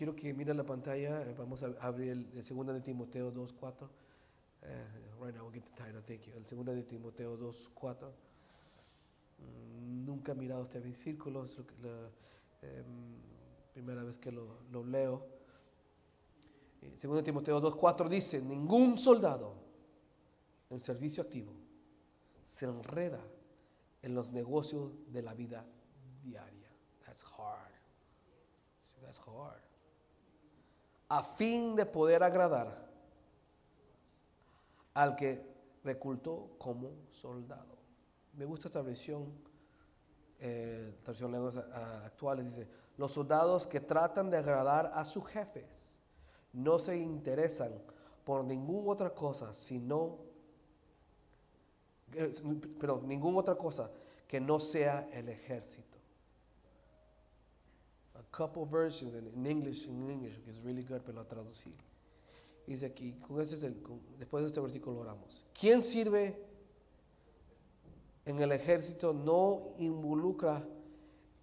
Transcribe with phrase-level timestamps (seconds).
[0.00, 1.20] quiero que mire la pantalla.
[1.20, 3.86] Eh, vamos a abrir el, el segundo de Timoteo 2.4.
[4.62, 4.84] Eh,
[5.20, 6.00] right now, we'll get the title.
[6.00, 6.32] Thank you.
[6.34, 8.10] El segundo de Timoteo 2.4.
[9.40, 11.44] Mm, nunca he mirado este versículo.
[11.44, 12.10] Es la,
[12.62, 13.18] em,
[13.74, 15.26] primera vez que lo, lo leo.
[16.80, 19.52] Eh, Segundo de Timoteo 2.4 dice, ningún soldado
[20.70, 21.52] en servicio activo
[22.46, 23.20] se enreda
[24.00, 25.66] en los negocios de la vida
[26.22, 26.70] diaria.
[27.04, 27.74] That's hard.
[29.02, 29.69] That's hard.
[31.10, 32.88] A fin de poder agradar
[34.94, 35.44] al que
[35.84, 37.76] reclutó como soldado.
[38.34, 39.32] Me gusta esta versión,
[40.38, 46.00] eh, traducción lenguas actuales, dice, los soldados que tratan de agradar a sus jefes
[46.52, 47.72] no se interesan
[48.24, 50.18] por ninguna otra cosa, sino,
[52.14, 52.30] eh,
[52.78, 53.90] perdón, ninguna otra cosa
[54.28, 55.89] que no sea el ejército.
[58.30, 61.74] Couple versions in, in English, in English, que es really good, pero lo traducí.
[62.66, 63.82] Dice aquí, con ese es el-
[64.18, 65.44] después de este versículo oramos.
[65.52, 66.36] ¿Quién sirve
[68.24, 70.64] en el ejército no involucra,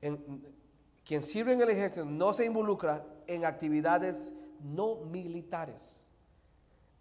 [0.01, 0.41] en,
[1.03, 6.07] quien sirve en el ejército no se involucra en actividades no militares.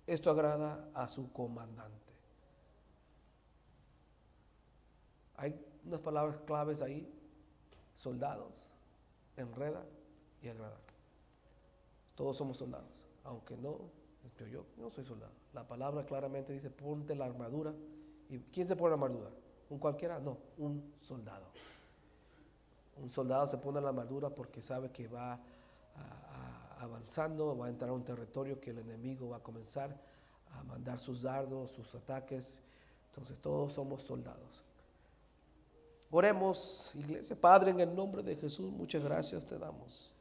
[0.06, 2.14] Esto agrada a su comandante.
[5.36, 7.12] Hay unas palabras claves ahí.
[7.96, 8.68] Soldados,
[9.36, 9.84] enreda
[10.42, 10.80] y agradar.
[12.14, 13.78] Todos somos soldados, aunque no,
[14.38, 15.32] yo, yo no soy soldado.
[15.52, 17.74] La palabra claramente dice, ponte la armadura.
[18.28, 19.30] ¿Y quién se pone la armadura?
[19.68, 20.18] ¿Un cualquiera?
[20.18, 21.46] No, un soldado.
[22.96, 25.38] Un soldado se pone la armadura porque sabe que va
[26.78, 29.98] avanzando, va a entrar a un territorio que el enemigo va a comenzar
[30.52, 32.60] a mandar sus dardos, sus ataques.
[33.10, 34.62] Entonces todos somos soldados.
[36.10, 37.38] Oremos, iglesia.
[37.38, 40.12] Padre, en el nombre de Jesús, muchas gracias te damos.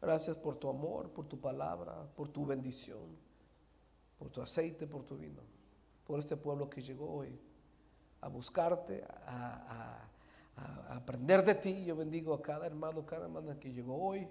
[0.00, 3.16] Gracias por tu amor, por tu palabra, por tu bendición,
[4.18, 5.42] por tu aceite, por tu vino,
[6.04, 7.38] por este pueblo que llegó hoy
[8.20, 10.08] a buscarte, a,
[10.88, 11.84] aprender de ti.
[11.84, 14.28] Yo bendigo a cada hermano, cada hermana que llegó hoy,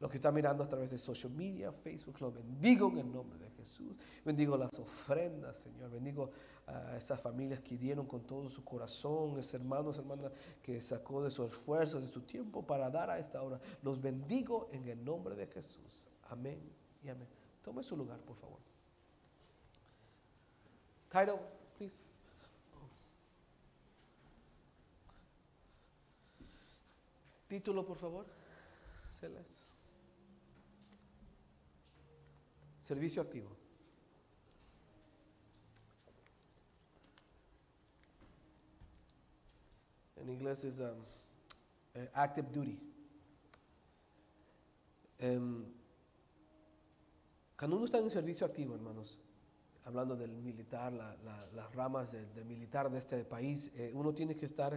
[0.00, 3.38] los que están mirando a través de social media, Facebook, los bendigo en el nombre
[3.38, 3.96] de Jesús.
[4.24, 5.90] Bendigo las ofrendas, Señor.
[5.90, 6.30] Bendigo
[6.66, 10.30] a esas familias que dieron con todo su corazón, esos hermanos, hermanas
[10.62, 13.60] que sacó de su esfuerzo, de su tiempo para dar a esta hora.
[13.82, 16.08] Los bendigo en el nombre de Jesús.
[16.28, 16.60] Amén
[17.02, 17.28] y amén.
[17.64, 18.58] Tome su lugar, por favor.
[21.08, 21.40] Title,
[21.76, 21.96] please.
[27.48, 28.26] Título, por favor.
[29.08, 29.77] Celes.
[32.88, 33.50] Servicio activo.
[40.16, 40.96] En inglés es um,
[41.94, 42.80] eh, active duty.
[45.18, 45.64] Em,
[47.56, 49.18] cuando uno está en servicio activo, hermanos,
[49.84, 54.12] hablando del militar, la- la- las ramas del, del militar de este país, eh, uno
[54.14, 54.74] tiene que estar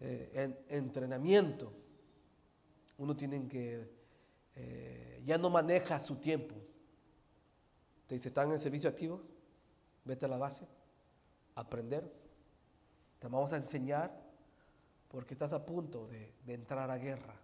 [0.00, 1.72] eh, en entrenamiento.
[2.98, 3.92] Uno tiene que,
[5.24, 6.54] ya no maneja su tiempo.
[8.06, 9.20] Te dice, ¿están en servicio activo?
[10.04, 10.66] Vete a la base,
[11.54, 12.10] aprender.
[13.18, 14.12] Te vamos a enseñar
[15.08, 17.34] porque estás a punto de, de entrar a guerra.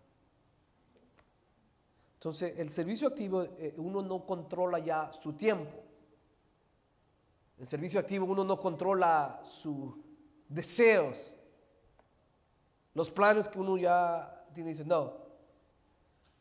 [2.14, 5.82] Entonces, el servicio activo, eh, uno no controla ya su tiempo.
[7.58, 9.94] El servicio activo, uno no controla sus
[10.48, 11.34] deseos,
[12.94, 14.70] los planes que uno ya tiene.
[14.70, 15.14] Dice, no.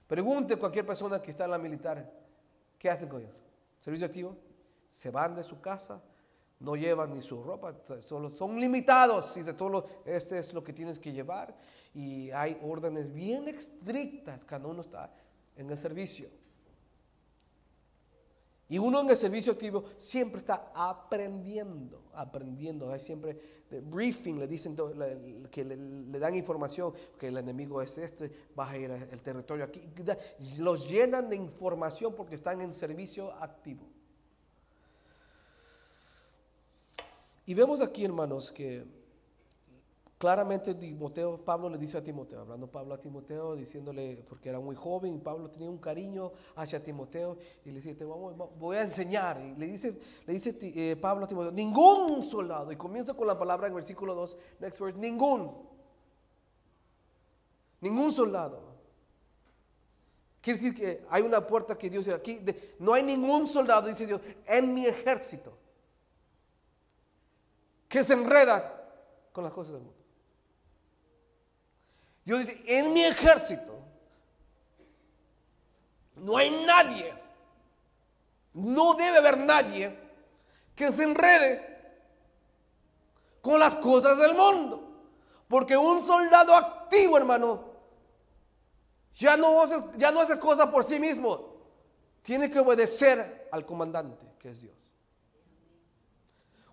[0.07, 2.11] Pregunte a cualquier persona que está en la militar,
[2.77, 3.37] ¿qué hacen con ellos?
[3.79, 4.37] Servicio activo,
[4.87, 6.01] se van de su casa,
[6.59, 9.35] no llevan ni su ropa, solo son limitados.
[9.35, 11.55] Dice, solo este es lo que tienes que llevar.
[11.93, 15.13] Y hay órdenes bien estrictas cuando uno está
[15.55, 16.29] en el servicio.
[18.69, 22.91] Y uno en el servicio activo siempre está aprendiendo, aprendiendo.
[22.91, 24.77] Hay siempre briefing, le dicen
[25.51, 29.65] que le, le dan información que el enemigo es este, vas a ir al territorio
[29.65, 29.81] aquí.
[30.59, 33.87] Los llenan de información porque están en servicio activo.
[37.47, 38.98] Y vemos aquí, hermanos, que
[40.19, 44.75] claramente Timoteo, Pablo le dice a Timoteo, hablando Pablo a Timoteo, diciéndole, porque era muy
[44.75, 49.39] joven, Pablo tenía un cariño hacia Timoteo, y le dice, te voy a enseñar.
[49.39, 53.39] Y le dice, le dice eh, Pablo a Timoteo, ningún soldado, y comienza con la
[53.39, 55.55] palabra en versículo 2, next verse, ningún,
[57.79, 58.61] ningún soldado.
[60.41, 62.41] Quiere decir que hay una puerta que Dios aquí,
[62.79, 65.53] no hay ningún soldado, dice Dios, en mi ejército,
[67.87, 68.75] que se enreda
[69.31, 69.98] con las cosas del mundo.
[72.29, 73.75] Dios dice, en mi ejército,
[76.17, 77.11] No hay nadie,
[78.53, 79.97] no debe haber nadie
[80.75, 81.97] que se enrede
[83.41, 84.91] con las cosas del mundo.
[85.47, 87.63] Porque un soldado activo, hermano,
[89.15, 91.55] ya no, hace, ya no hace cosas por sí mismo.
[92.21, 94.77] Tiene que obedecer al comandante, que es Dios.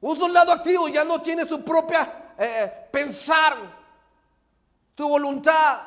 [0.02, 3.85] Un soldado activo ya no tiene su propia eh, pensar,
[4.96, 5.82] su voluntad.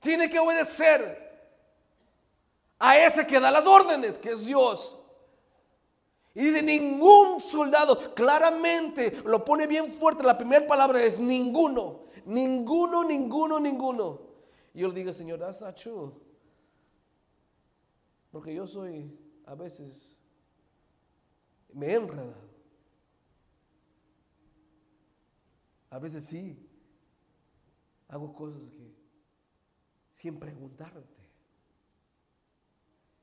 [0.00, 1.28] Tiene que obedecer
[2.78, 4.96] a ese que da las órdenes, que es Dios.
[6.34, 13.04] Y dice, ningún soldado, claramente lo pone bien fuerte, la primera palabra es ninguno, ninguno,
[13.04, 14.20] ninguno, ninguno.
[14.72, 16.12] Y yo le digo, Señor, that's not true.
[18.30, 20.18] Porque yo soy, a veces,
[21.74, 22.48] me he enredado.
[25.90, 26.69] A veces sí,
[28.10, 28.94] hago cosas que,
[30.12, 31.20] sin preguntarte.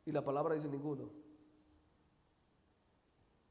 [0.06, 1.12] Y la palabra dice ninguno.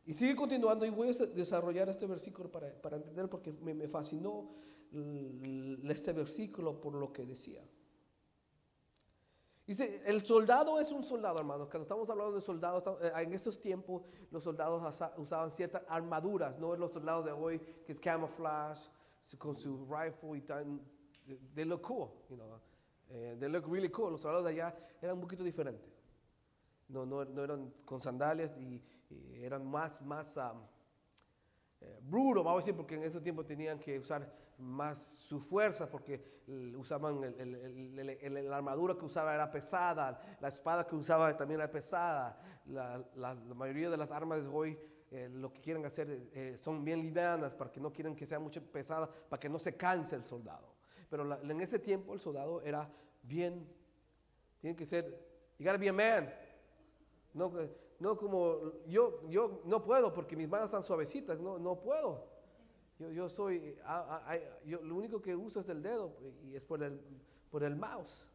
[0.06, 3.88] Y sigue continuando y voy a desarrollar este versículo para, para entender porque me, me
[3.88, 4.54] fascinó
[5.88, 7.62] este versículo por lo que decía.
[9.66, 11.68] Dice, el soldado es un soldado, hermano.
[11.68, 14.80] Cuando estamos hablando de soldados, eh, en esos tiempos los soldados
[15.16, 18.88] usaban ciertas armaduras, no los soldados de hoy que es camouflage,
[19.38, 20.95] con su rifle y tan.
[21.54, 22.60] They look cool, you know.
[23.10, 24.10] Eh, they look really cool.
[24.12, 25.96] Los soldados de allá eran un poquito diferentes
[26.88, 28.82] no, no, no eran con sandalias y,
[29.34, 30.62] eran más, más um,
[31.80, 34.28] eh, brutos, vamos a decir, porque en ese tiempo tenían que usar
[34.58, 36.42] más su fuerza porque
[36.76, 43.34] usaban la armadura que usaba era pesada, la espada que usaba también era pesada, la,
[43.54, 44.76] mayoría de las armas de hoy
[45.12, 48.40] eh, lo que quieren hacer eh, son bien livianas para que no quieran que sea
[48.40, 50.75] mucho pesada, para que no se canse el soldado.
[51.08, 52.90] Pero en ese tiempo el soldado era
[53.22, 53.66] bien,
[54.60, 55.04] tiene que ser,
[55.58, 56.32] you gotta be a man,
[57.34, 57.52] no,
[57.98, 62.24] no como yo, yo no puedo porque mis manos están suavecitas, no, no puedo.
[62.98, 63.76] Yo, yo soy,
[64.64, 67.00] yo, lo único que uso es el dedo y es por el,
[67.50, 68.26] por el mouse.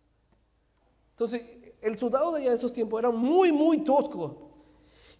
[1.12, 4.51] Entonces, el soldado de allá de esos tiempos era muy, muy tosco.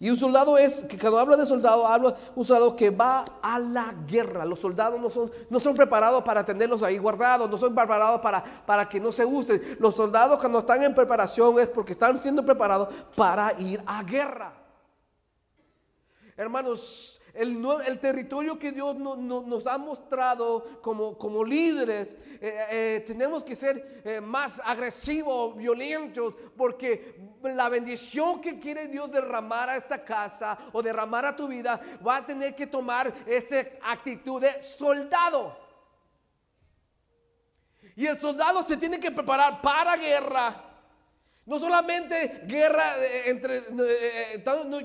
[0.02, 3.60] Y un soldado es, que cuando habla de soldado, habla un soldado que va a
[3.60, 4.44] la guerra.
[4.44, 8.64] Los soldados no son, no son preparados para tenerlos ahí guardados, no son preparados para,
[8.66, 9.76] para que no se usen.
[9.78, 14.52] Los soldados cuando están en preparación es porque están siendo preparados para ir a guerra.
[16.36, 23.54] Hermanos, el, territorio que Dios nos ha mostrado como, como líderes, eh, eh, tenemos que
[23.54, 30.58] ser eh, más agresivos, violentos, porque la bendición que quiere Dios derramar a esta casa
[30.72, 35.56] o derramar a tu vida va a tener que tomar esa actitud de soldado.
[37.94, 40.68] Y el soldado se tiene que preparar para guerra.
[41.44, 42.94] No solamente guerra
[43.26, 43.64] entre,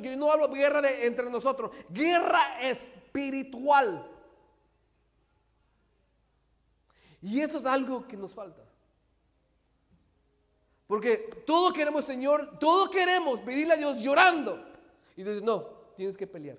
[0.02, 4.12] yo no hablo guerra de, entre nosotros, guerra espiritual.
[7.22, 8.67] Y eso es algo que nos falta.
[10.88, 14.66] Porque todo queremos, Señor, todo queremos pedirle a Dios llorando.
[15.18, 15.64] Y dices, no,
[15.96, 16.58] tienes que pelear.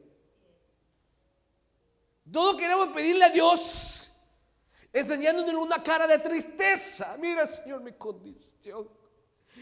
[2.31, 4.11] Todo queremos pedirle a Dios
[4.93, 7.17] enseñándole una cara de tristeza.
[7.19, 8.89] Mira, Señor, mi condición.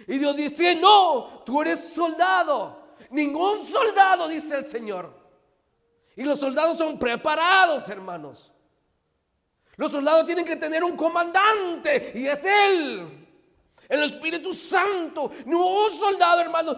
[0.07, 2.95] Y Dios dice, no, tú eres soldado.
[3.11, 5.15] Ningún soldado, dice el Señor.
[6.17, 8.53] Y los soldados son preparados, hermanos.
[9.77, 13.26] Los soldados tienen que tener un comandante y es Él.
[13.89, 16.77] El Espíritu Santo, no un soldado, hermano.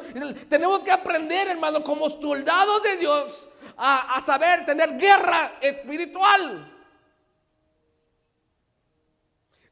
[0.49, 6.75] Tenemos que aprender, hermano, como soldados de Dios, a, a saber tener guerra espiritual.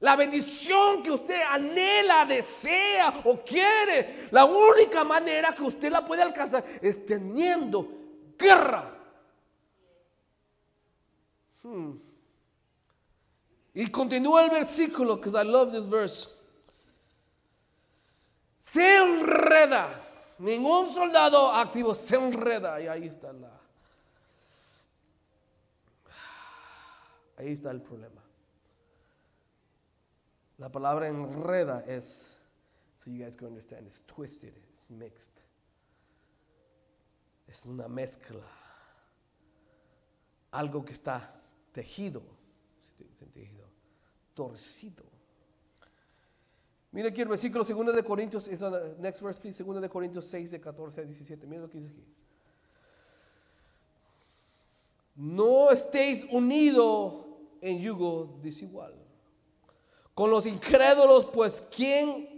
[0.00, 6.22] La bendición que usted anhela, desea o quiere, la única manera que usted la puede
[6.22, 7.88] alcanzar es teniendo
[8.38, 8.94] guerra.
[11.62, 11.92] Hmm.
[13.74, 16.35] Y continúa el versículo, because I love this verse
[18.72, 20.02] se enreda.
[20.38, 22.80] Ningún soldado activo se enreda.
[22.80, 23.60] Y ahí está la.
[27.38, 28.22] Ahí está el problema.
[30.58, 32.38] La palabra enreda es,
[32.96, 35.38] so you guys can understand, it's twisted, it's mixed.
[37.46, 38.42] Es una mezcla.
[40.52, 41.40] Algo que está
[41.72, 42.22] tejido,
[43.34, 43.66] tejido
[44.34, 45.15] torcido.
[46.96, 48.48] Mira aquí el versículo 2 de Corintios,
[48.98, 51.46] next verse please, 2 de Corintios 6, de 14 a 17.
[51.46, 52.02] Mira lo que dice aquí.
[55.14, 57.26] No estéis unidos
[57.60, 58.94] en yugo desigual.
[60.14, 62.30] Con los incrédulos, pues, ¿quién,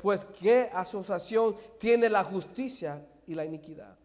[0.00, 3.98] Pues qué asociación tiene la justicia y la iniquidad.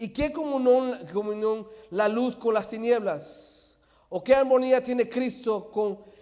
[0.00, 3.76] ¿Y qué comunión, comunión la luz con las tinieblas?
[4.08, 6.15] ¿O qué armonía tiene Cristo con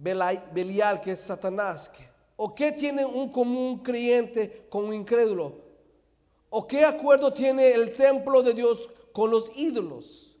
[0.00, 1.90] Belial, que es Satanás?
[2.36, 5.58] ¿O qué tiene un común creyente con un incrédulo?
[6.48, 10.36] ¿O qué acuerdo tiene el templo de Dios con los ídolos?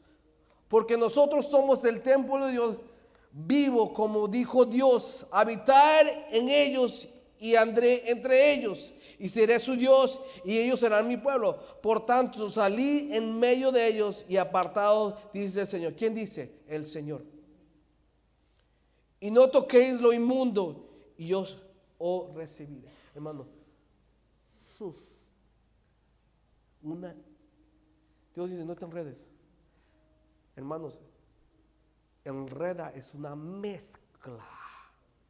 [0.68, 2.76] Porque nosotros somos el templo de Dios
[3.32, 7.06] vivo, como dijo Dios, habitar en ellos
[7.38, 11.58] y andré entre ellos y seré su Dios y ellos serán mi pueblo.
[11.82, 15.94] Por tanto, salí en medio de ellos y apartados, dice el Señor.
[15.94, 16.50] ¿Quién dice?
[16.66, 17.29] El Señor.
[19.20, 21.62] Y no toquéis lo inmundo y os
[22.34, 22.90] recibiré.
[23.14, 23.46] Hermano,
[26.82, 27.14] una,
[28.34, 29.28] Dios dice, no te enredes.
[30.56, 30.98] Hermanos,
[32.24, 34.46] enreda es una mezcla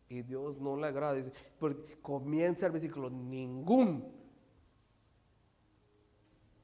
[0.09, 1.15] y Dios no le agrada.
[1.15, 1.33] Dice,
[2.01, 4.13] comienza el versículo, ningún.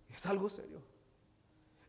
[0.09, 0.80] Es algo serio.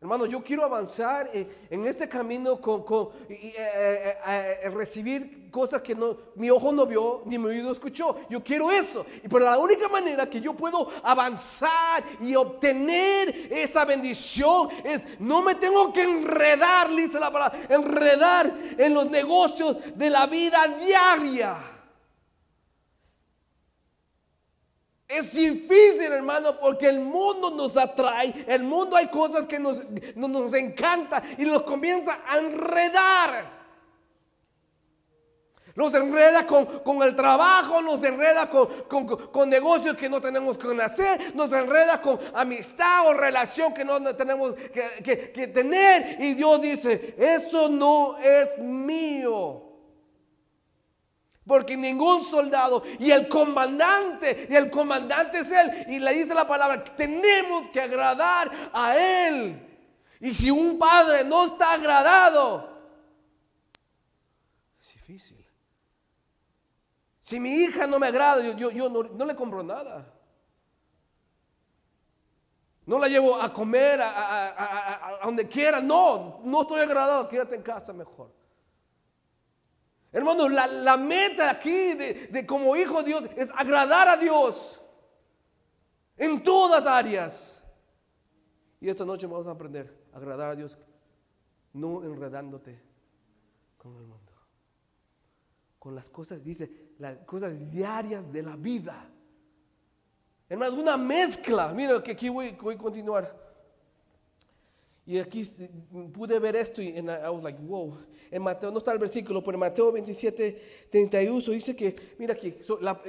[0.00, 2.84] Hermano, yo quiero avanzar en, este camino con,
[3.28, 4.16] eh, eh,
[4.62, 8.16] eh, recibir cosas que no, mi ojo no vio ni mi oído escuchó.
[8.30, 9.04] Yo quiero eso.
[9.24, 15.42] Y por la única manera que yo puedo avanzar y obtener esa bendición es no
[15.42, 21.77] me tengo que enredar, dice la palabra, enredar en los negocios de la vida diaria.
[25.08, 29.82] Es difícil, hermano, porque el mundo nos atrae, el mundo hay cosas que nos,
[30.14, 33.58] nos encanta y nos comienza a enredar.
[35.74, 41.52] Nos enreda con, el trabajo, nos enreda con, negocios que no tenemos que hacer, nos
[41.52, 44.54] enreda con amistad o relación que no tenemos
[45.02, 46.20] que, que tener.
[46.20, 49.67] Y Dios dice, eso no es mío.
[51.48, 56.46] Porque ningún soldado y el comandante, y el comandante es él, y le dice la
[56.46, 59.66] palabra, tenemos que agradar a él.
[60.20, 62.68] Y si un padre no está agradado,
[64.78, 65.42] es difícil.
[67.22, 70.06] Si mi hija no me agrada, yo, yo, no, le compro nada.
[72.84, 75.80] No la llevo a comer a, a donde quiera.
[75.80, 77.26] No, no estoy agradado.
[77.26, 78.37] Quédate en casa mejor.
[80.10, 84.80] Hermanos, la, meta aquí de, como hijo de Dios es agradar a Dios
[86.16, 87.62] en todas áreas.
[88.80, 90.78] Y esta noche vamos a aprender a agradar a Dios
[91.74, 92.80] no enredándote
[93.76, 94.32] con el mundo.
[95.78, 99.10] Con las cosas, dice, las cosas diarias de la vida.
[100.48, 101.68] Hermanos, una mezcla.
[101.74, 103.47] Mira que aquí voy, voy a continuar.
[105.08, 105.42] Y aquí
[106.12, 107.00] pude ver esto y I
[107.30, 107.96] was like, wow.
[108.30, 112.56] En Mateo, no está el versículo, pero en Mateo 27, 31 dice que, mira aquí,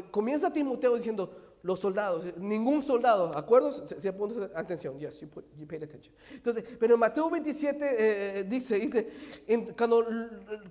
[0.09, 1.29] comienza Timoteo diciendo,
[1.61, 3.73] los soldados, ningún soldado, ¿acuerdo?
[3.85, 4.07] Si, si
[4.55, 6.15] atención, yes, you, put, you paid attention.
[6.31, 9.09] Entonces, pero en Mateo 27 eh, eh, dice, dice,
[9.77, 10.07] cuando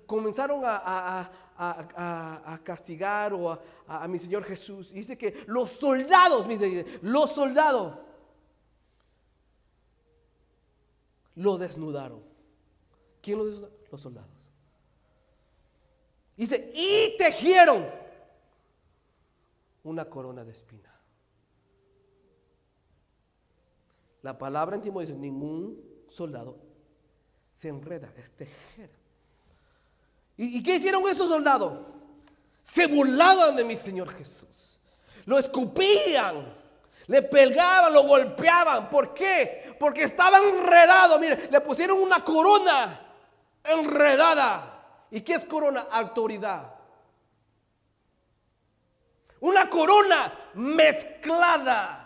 [0.07, 3.55] comenzaron a, a, a, castigar o
[3.87, 6.47] a, mi Señor Jesús, dice que los soldados,
[7.03, 8.08] los soldados,
[11.35, 12.23] lo desnudaron.
[13.21, 13.77] ¿Quién lo desnudaron?
[13.91, 14.29] Los soldados.
[16.37, 17.89] Dice, y tejieron
[19.83, 20.89] una corona de espina.
[24.21, 26.57] La palabra en dice, ningún soldado
[27.53, 28.89] se enreda, es tejer.
[30.37, 31.87] ¿Y, ¿Y qué hicieron esos soldados?
[32.63, 34.79] Se burlaban de mi Señor Jesús.
[35.25, 36.53] Lo escupían.
[37.07, 38.89] Le pegaban, lo golpeaban.
[38.89, 39.68] ¿Por qué?
[39.79, 41.17] Porque estaba enredado.
[41.17, 42.99] Mire, le pusieron una corona
[43.63, 45.07] enredada.
[45.09, 45.87] ¿Y qué es corona?
[45.89, 46.75] Autoridad.
[49.39, 52.05] Una corona mezclada.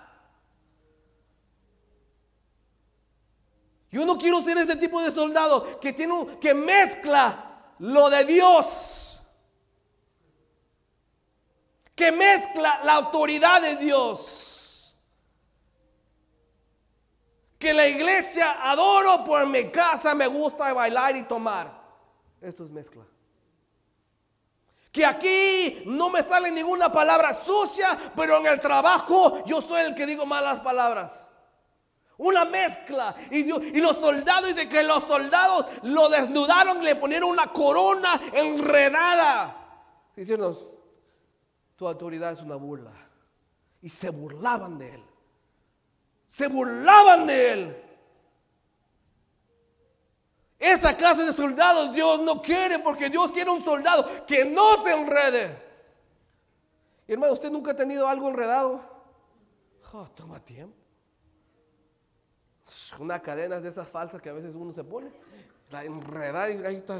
[3.90, 9.20] Yo no quiero ser ese tipo de soldado que tiene que mezcla lo de Dios.
[11.96, 14.53] Que mezcla la autoridad de Dios
[17.64, 21.72] que la iglesia adoro por mi casa, me gusta bailar y tomar.
[22.42, 23.04] Esto es mezcla.
[24.92, 29.96] Que aquí no me sale ninguna palabra sucia, pero en el trabajo yo soy el
[29.96, 31.26] que digo malas palabras.
[32.18, 33.16] Una mezcla.
[33.32, 33.44] Y,
[33.80, 39.56] los soldados, dice que los soldados lo desnudaron, le ponieron una corona enredada.
[40.14, 40.56] Diciendo,
[41.78, 42.92] tu autoridad es una burla.
[43.82, 45.13] Y se burlaban de él
[46.34, 47.84] se burlaban de él.
[50.58, 54.94] Esa clase de soldados Dios no quiere porque Dios quiere un soldado que no se
[54.94, 55.62] enrede.
[57.08, 58.82] Y hermano, ¿usted nunca ha tenido algo enredado?
[59.94, 60.76] Oh, toma tiempo.
[62.98, 65.12] Una cadena de esas falsas que a veces uno se pone,
[65.70, 67.00] la enredada y ahí está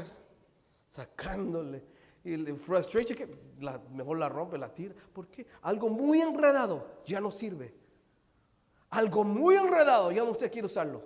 [0.88, 1.82] sacándole.
[2.22, 4.94] Y el frustration que la, mejor la rompe, la tira.
[5.12, 5.44] ¿Por qué?
[5.62, 7.82] Algo muy enredado ya no sirve.
[8.94, 11.02] Algo muy enredado ya no usted quiere usarlo.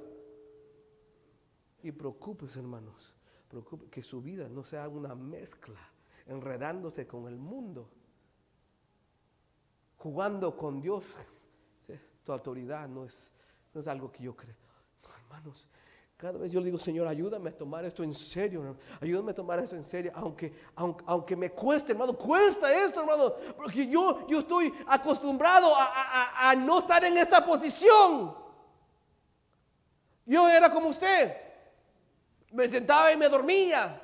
[1.83, 3.15] Y preocúpese, hermanos,
[3.49, 5.81] preocupe que su vida no sea una mezcla,
[6.27, 7.89] enredándose con el mundo,
[9.97, 11.17] jugando con Dios.
[12.25, 13.33] Tu autoridad no es,
[13.73, 14.55] no es algo que yo creo.
[15.23, 15.67] hermanos,
[16.19, 19.61] cada vez yo le digo, Señor, ayúdame a tomar esto en serio, ayúdame a tomar
[19.61, 24.75] esto en serio, aunque, aunque, me cueste, hermano, cuesta esto, hermano, porque yo, yo estoy
[24.89, 28.37] acostumbrado a, a no estar en esta posición.
[30.27, 31.37] Yo era como usted,
[32.51, 34.03] me sentaba y me dormía,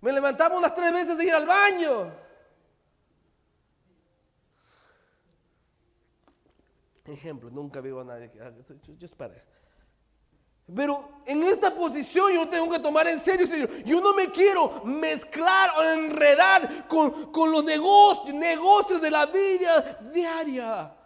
[0.00, 2.12] me levantaba unas tres veces de ir al baño.
[7.04, 8.40] Ejemplo, nunca veo a nadie que
[9.00, 9.14] just.
[10.72, 13.70] Pero en esta posición yo tengo que tomar en serio, Señor.
[13.82, 20.96] Yo no me quiero mezclar o enredar con, los negocios, negocios de la vida diaria.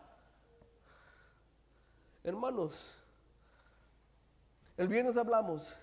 [2.22, 2.94] Hermanos,
[4.76, 5.74] el viernes hablamos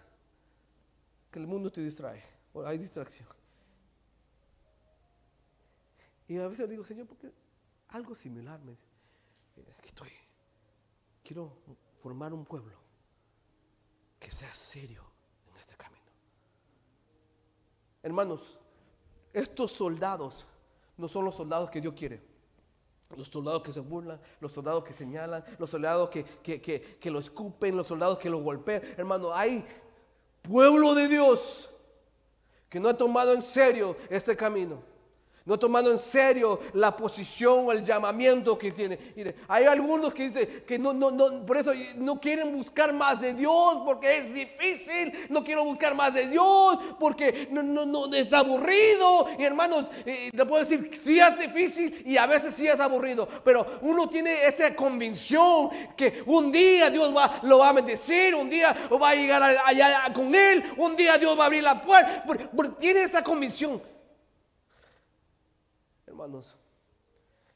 [1.29, 2.23] que el mundo te distrae,
[2.65, 3.27] hay distracción.
[6.27, 7.31] Y a veces digo, Señor, porque
[7.89, 8.77] algo similar me
[9.77, 10.11] aquí estoy.
[11.23, 11.57] Quiero
[12.01, 12.84] formar un pueblo
[14.19, 15.03] que sea serio
[15.49, 16.03] en este camino.
[18.03, 18.41] Hermanos,
[19.33, 20.45] estos soldados
[20.97, 22.21] no son los soldados que Dios quiere.
[23.15, 27.77] Los soldados que se burlan, los soldados que señalan, los soldados que, que, lo escupen,
[27.77, 28.81] los soldados que lo golpean.
[28.97, 29.65] Hermano, hay
[30.41, 31.69] pueblo de Dios
[32.67, 34.94] que no ha tomado en serio este camino
[35.45, 38.97] no tomando en serio la posición o el llamamiento que tiene.
[39.47, 43.33] hay algunos que dicen que no, no, no, por eso no quieren buscar más de
[43.35, 48.33] Dios porque es difícil, no quiero buscar más de Dios porque no, no, no es
[48.33, 49.27] aburrido.
[49.37, 53.27] Y hermanos, eh, le puedo decir, sí es difícil y a veces sí es aburrido,
[53.43, 58.49] pero uno tiene esa convicción que un día Dios va, lo va a bendecir, un
[58.49, 62.25] día va a llegar allá con él, un día Dios va a abrir la puerta,
[62.79, 63.79] tiene esa convicción
[66.15, 66.57] hermanos,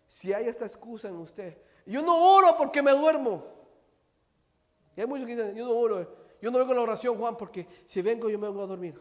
[0.08, 3.46] si hay esta excusa en usted, yo no oro porque me duermo.
[4.96, 7.38] Y hay muchos que dicen, yo no oro, yo no vengo a la oración, Juan,
[7.38, 9.00] porque si vengo yo me vengo a dormir.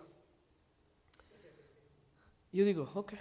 [2.52, 3.12] Yo digo, ok.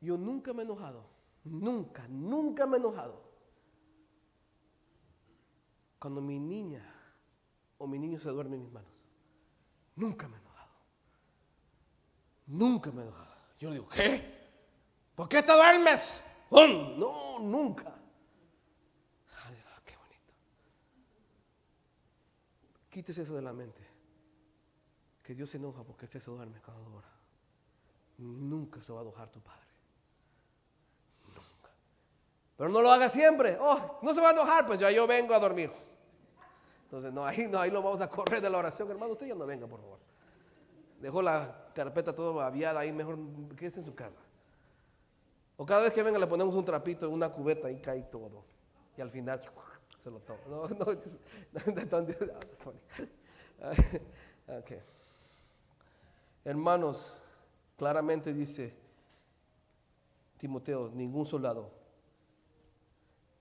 [0.00, 1.04] Yo nunca me he enojado,
[1.44, 3.22] nunca, nunca me he enojado.
[5.98, 6.92] Cuando mi niña
[7.78, 9.04] o mi niño se duerme en mis manos.
[9.94, 10.40] Nunca me he
[12.46, 13.32] Nunca me enojado.
[13.58, 14.42] Yo le digo, ¿qué?
[15.14, 16.22] ¿Por qué te duermes?
[16.50, 17.94] No, nunca.
[19.44, 20.34] Ay, qué bonito.
[22.90, 23.80] Quítese eso de la mente.
[25.22, 27.08] Que Dios se enoja porque usted se duerme cada hora.
[28.18, 29.60] Nunca se va a enojar tu padre.
[31.28, 31.70] Nunca.
[32.56, 33.56] Pero no lo haga siempre.
[33.60, 35.70] Oh, no se va a enojar, pues ya yo vengo a dormir.
[36.84, 39.12] Entonces, no, ahí, no, ahí lo vamos a correr de la oración, hermano.
[39.12, 39.98] Usted ya no venga, por favor.
[41.02, 43.18] Dejó la carpeta toda aviada ahí, mejor
[43.56, 44.20] quédese en su casa.
[45.56, 48.44] O cada vez que venga le ponemos un trapito en una cubeta y cae todo.
[48.96, 49.40] Y al final
[50.04, 50.38] se lo toma.
[50.48, 50.86] No, no,
[54.60, 54.78] okay.
[56.44, 57.16] Hermanos,
[57.76, 58.72] claramente dice
[60.38, 61.68] Timoteo, ningún soldado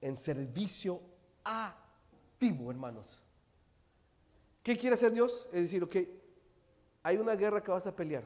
[0.02, 1.00] en servicio
[1.44, 3.22] activo, hermanos.
[4.64, 5.48] ¿Qué quiere hacer Dios?
[5.52, 5.96] Es decir, ok,
[7.04, 8.24] hay una guerra que vas a pelear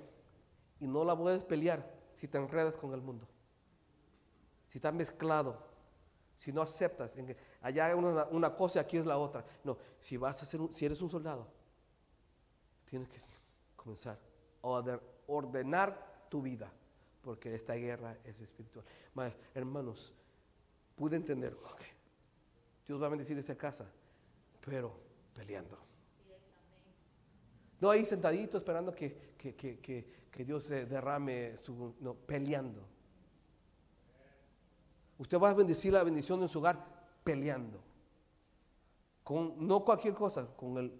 [0.79, 3.27] y no la puedes pelear si te enredas con el mundo.
[4.67, 5.57] Si estás mezclado,
[6.37, 9.45] si no aceptas, que allá hay una, cosa y aquí es la otra.
[9.63, 11.47] No, si vas a ser si eres un soldado,
[12.85, 13.19] tienes que
[13.75, 14.19] comenzar
[14.61, 16.71] a ordenar tu vida,
[17.21, 18.85] porque esta guerra es espiritual.
[19.53, 20.13] hermanos,
[20.95, 21.55] pude entender,
[22.85, 23.85] Dios va a bendecir esta casa,
[24.63, 24.95] pero
[25.33, 25.77] peleando.
[27.79, 31.93] No ahí sentadito esperando que, que, Dios derrame su...
[31.99, 32.81] No, peleando.
[35.17, 36.83] Usted va a bendecir la bendición en su hogar
[37.23, 37.79] peleando.
[39.23, 40.91] Con, no cualquier cosa, con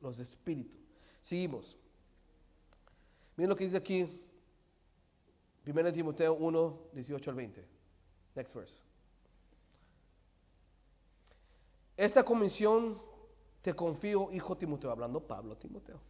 [0.00, 0.80] los espíritus.
[1.20, 1.76] Seguimos.
[3.36, 4.22] Miren lo que dice aquí,
[5.66, 7.64] 1 Timoteo 1, 18 al 20.
[8.34, 8.78] Next verse.
[11.96, 13.00] Esta comisión
[13.66, 16.00] te confío, hijo Timoteo, hablando Pablo Timoteo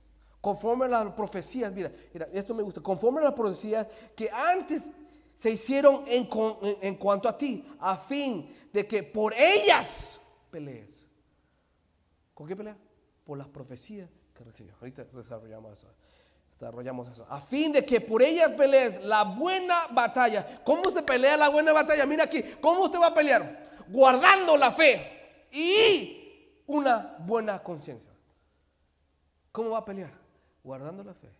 [0.42, 4.90] conforme a las profecías, mira, mira, esto me gusta, conforme a las profecías que antes
[5.34, 6.28] se hicieron en-
[6.82, 11.04] en cuanto a ti, a fin de que por ellas pelees.
[12.34, 12.76] ¿Con qué pelea?
[13.24, 14.74] Por las profecías que recibió.
[14.80, 15.88] Ahorita desarrollamos eso.
[16.52, 17.26] Desarrollamos eso.
[17.28, 20.60] A fin de que por ellas pelees la buena batalla.
[20.62, 22.06] ¿Cómo se pelea la buena batalla?
[22.06, 23.84] Mira aquí, ¿cómo usted va a pelear?
[23.88, 26.15] Guardando la fe y
[26.66, 28.12] una buena conciencia.
[29.52, 30.12] ¿Cómo va a pelear?
[30.62, 31.30] Guardando la fe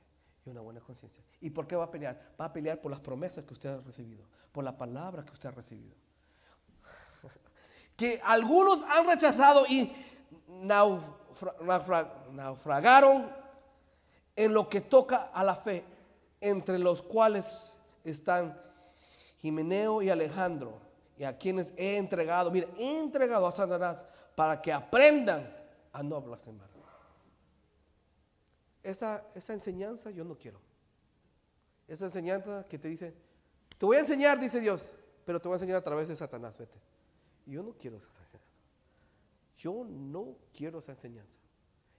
[0.45, 1.23] y una buena conciencia.
[1.41, 2.35] ¿Y por qué va a pelear?
[2.41, 5.49] Va a pelear por las promesas que usted ha recibido, por la palabra que usted
[5.49, 5.95] ha recibido.
[7.97, 9.91] Que algunos han rechazado y
[10.49, 13.31] naufra- naufra- naufragaron
[14.37, 15.83] en lo que toca a la fe,
[16.43, 18.61] entre los cuales están
[19.39, 20.79] Jimeneo y Alejandro,
[21.17, 24.05] y a quienes he entregado, mire, he entregado a Satanás
[24.37, 25.53] para que aprendan
[25.93, 26.69] a no blasfemar.
[28.85, 30.61] Esa, esa enseñanza yo no quiero.
[31.89, 33.13] Esa enseñanza que te dice,
[33.79, 34.95] te voy a enseñar, dice Dios,
[35.25, 36.79] pero te voy a enseñar a través de Satanás, vete.
[37.47, 38.37] Yo no quiero esa enseñanza.
[39.59, 41.39] Yo no quiero esa enseñanza.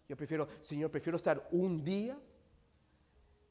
[0.07, 2.17] Yo prefiero, Señor, prefiero estar un día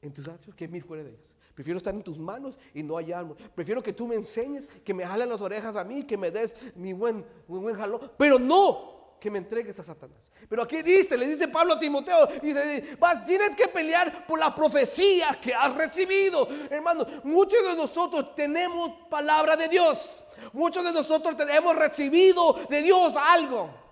[0.01, 1.35] en tus actos que mil fuera de ellos.
[1.57, 3.33] Prefiero estar en tus manos y no hallarme.
[3.55, 6.55] Prefiero que tú me enseñes, que me jalen las orejas a mí, que me des
[6.75, 10.31] mi buen, mi buen jalón, pero no que me entregues a Satanás.
[10.47, 14.53] Pero aquí dice, le dice Pablo a Timoteo, dice, vas, tienes que pelear por la
[14.53, 16.47] profecía que has recibido.
[16.69, 20.23] Hermano, muchos de nosotros tenemos palabra de Dios.
[20.53, 23.86] Muchos de nosotros hemos recibido de Dios algo.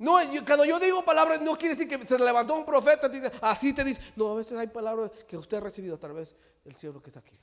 [0.00, 3.74] No, cuando yo digo palabras, no quiere decir que se levantó un profeta, dice, así
[3.74, 4.00] te dice.
[4.16, 6.34] No, a veces hay palabras que usted ha recibido a través
[6.64, 7.38] del cielo que está aquí.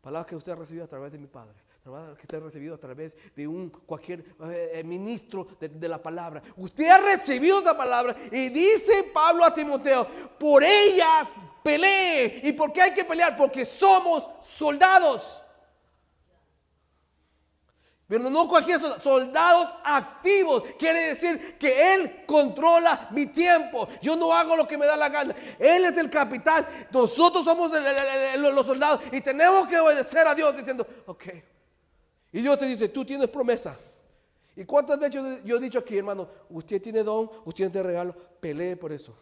[0.00, 1.54] Palabras que usted ha recibido a través de mi Padre.
[1.84, 5.88] Palabras que usted ha recibido a través de un cualquier eh, eh, ministro de, de
[5.88, 6.42] la palabra.
[6.56, 11.30] Usted ha recibido esta palabra y dice Pablo a Timoteo, por ellas
[11.62, 12.40] pelee.
[12.42, 13.36] ¿Y por qué hay que pelear?
[13.36, 15.40] Porque somos soldados.
[18.08, 20.62] Pero no cualquier soldado, soldados activos.
[20.78, 23.88] Quiere decir que Él controla mi tiempo.
[24.00, 25.34] Yo no hago lo que me da la gana.
[25.58, 26.66] Él es el capitán.
[26.92, 31.24] Nosotros somos los soldados y tenemos que obedecer a Dios diciendo, ok.
[32.32, 33.76] Y Dios te dice, tú tienes promesa.
[34.54, 38.76] ¿Y cuántas veces yo he dicho aquí, hermano, usted tiene don, usted tiene regalo, pelee
[38.76, 39.16] por eso?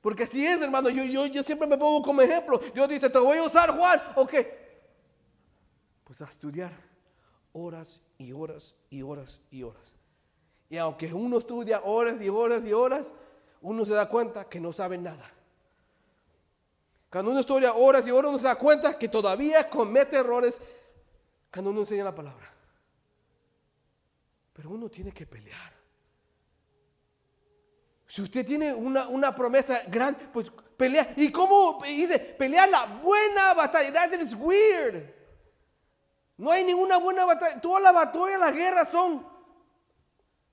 [0.00, 0.90] Porque así es, hermano.
[0.90, 2.60] Yo, yo, yo siempre me pongo como ejemplo.
[2.74, 4.02] Dios dice, te voy a usar, Juan.
[4.16, 4.34] Ok,
[6.12, 6.70] pues a estudiar
[7.54, 9.94] horas y horas y horas y horas.
[10.68, 13.06] Y aunque uno estudia horas y horas y horas,
[13.62, 15.30] uno se da cuenta que no sabe nada.
[17.10, 20.60] Cuando uno estudia horas y horas, uno se da cuenta que todavía comete errores
[21.50, 22.52] cuando uno enseña la palabra.
[24.52, 25.72] Pero uno tiene que pelear.
[28.06, 31.14] Si usted tiene una, una promesa grande, pues pelea.
[31.16, 32.18] ¿Y cómo dice?
[32.18, 33.90] Pelear la buena batalla.
[33.90, 35.21] That is weird.
[36.36, 37.60] No hay ninguna buena batalla.
[37.60, 39.26] Todas las batallas, las guerras son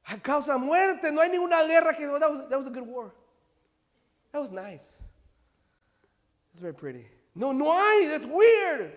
[0.06, 1.12] a causa de muerte.
[1.12, 2.08] No hay ninguna guerra que.
[2.08, 3.12] Was, that was a good war.
[4.32, 5.04] That was nice.
[6.52, 7.08] It's very pretty.
[7.34, 8.08] No, no hay.
[8.08, 8.92] That's weird.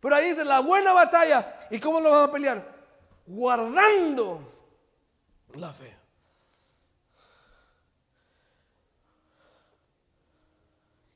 [0.00, 1.66] Pero ahí dice la buena batalla.
[1.70, 2.74] ¿Y cómo lo vamos a pelear?
[3.26, 4.40] Guardando
[5.54, 5.92] la fe.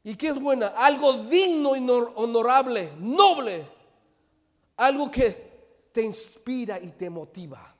[0.03, 0.69] ¿Y qué es buena?
[0.69, 3.67] Algo digno y honor- honorable, noble.
[4.81, 7.75] Algo que te inspira y te motiva.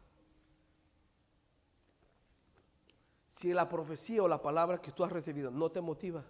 [3.31, 6.23] Si la profecía o la palabra que tú has recibido no te motiva,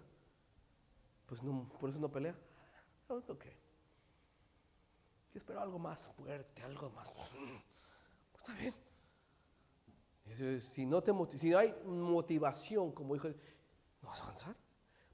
[1.25, 2.33] pues no, por eso no pelea.
[3.09, 3.51] No, it's okay.
[5.33, 7.11] Yo espero algo más fuerte, algo más.
[7.11, 7.29] Pues
[8.37, 8.73] está bien.
[10.61, 13.27] Si no, te, si no hay motivación, como dijo,
[14.01, 14.55] no vas a avanzar.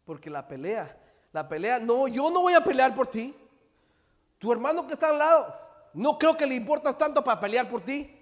[0.06, 1.02] Porque la pelea,
[1.34, 3.36] la pelea, no, yo no voy a pelear por ti.
[4.38, 5.56] Tu hermano que está al lado,
[5.94, 8.14] no creo que le importas tanto para pelear por ti.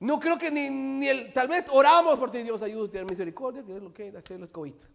[0.00, 3.64] No creo que ni, ni el, tal vez oramos por ti, Dios ayúdate, ten misericordia,
[3.64, 4.88] que es lo que hacer los cohitos.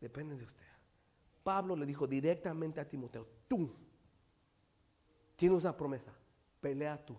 [0.00, 0.64] Depende de usted.
[1.42, 3.74] Pablo le dijo directamente a Timoteo, tú
[5.36, 6.12] tienes una promesa,
[6.60, 7.16] pelea tú.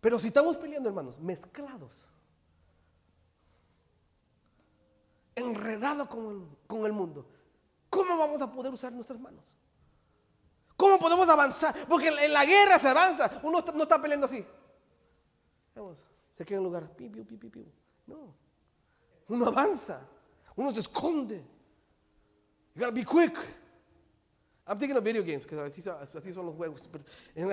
[0.00, 2.04] Pero si estamos peleando, hermanos, mezclados,
[5.36, 7.26] enredados con el, con el mundo,
[7.88, 9.56] ¿cómo vamos a poder usar nuestras manos?
[10.76, 11.74] ¿Cómo podemos avanzar?
[11.88, 13.40] Porque en la guerra se avanza.
[13.42, 14.44] Uno no está peleando así.
[15.74, 15.96] Vamos,
[16.30, 16.90] se queda en lugar.
[18.06, 18.34] No.
[19.28, 20.06] Uno avanza.
[20.54, 21.42] Uno se esconde.
[22.74, 23.38] You gotta be quick.
[24.68, 25.80] I'm thinking of video games, because así,
[26.18, 26.88] así son los juegos.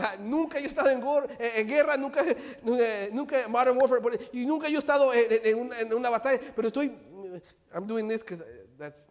[0.02, 2.24] Ah, nunca yo he estado en, guerra, nunca,
[2.64, 6.92] nunca, nunca Modern Warfare, y nunca yo he estado en una batalla, pero estoy,
[7.74, 8.44] I'm doing this because
[8.78, 9.10] that's,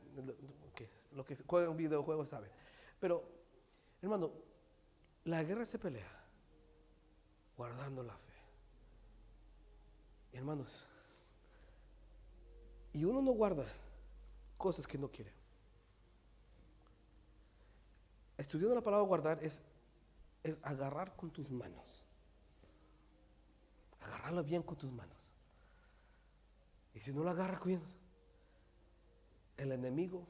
[0.72, 2.50] okay, lo que juegan videojuegos saben.
[3.00, 3.24] Pero,
[4.00, 4.32] hermano,
[5.24, 6.10] la guerra se pelea
[7.56, 8.32] guardando la fe.
[10.32, 10.86] Hermanos,
[12.92, 13.66] y uno no guarda
[14.56, 15.32] cosas que no quiere.
[18.36, 19.62] Estudiando la palabra guardar es,
[20.42, 22.02] es agarrar con tus manos.
[24.00, 25.30] Agarrarlo bien con tus manos.
[26.94, 27.82] Y si no lo agarras bien,
[29.56, 30.26] el enemigo.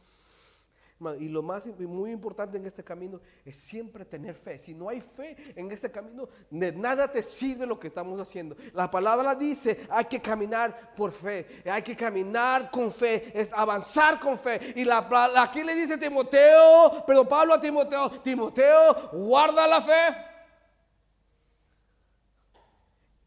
[1.18, 4.58] Y lo más y muy importante en este camino es siempre tener fe.
[4.58, 8.56] Si no hay fe en este camino, de nada te sirve lo que estamos haciendo.
[8.72, 11.62] La palabra dice, hay que caminar por fe.
[11.64, 13.32] Hay que caminar con fe.
[13.34, 14.74] Es avanzar con fe.
[14.76, 15.08] Y la,
[15.38, 20.16] aquí le dice Timoteo, pero Pablo a Timoteo, Timoteo, guarda la fe.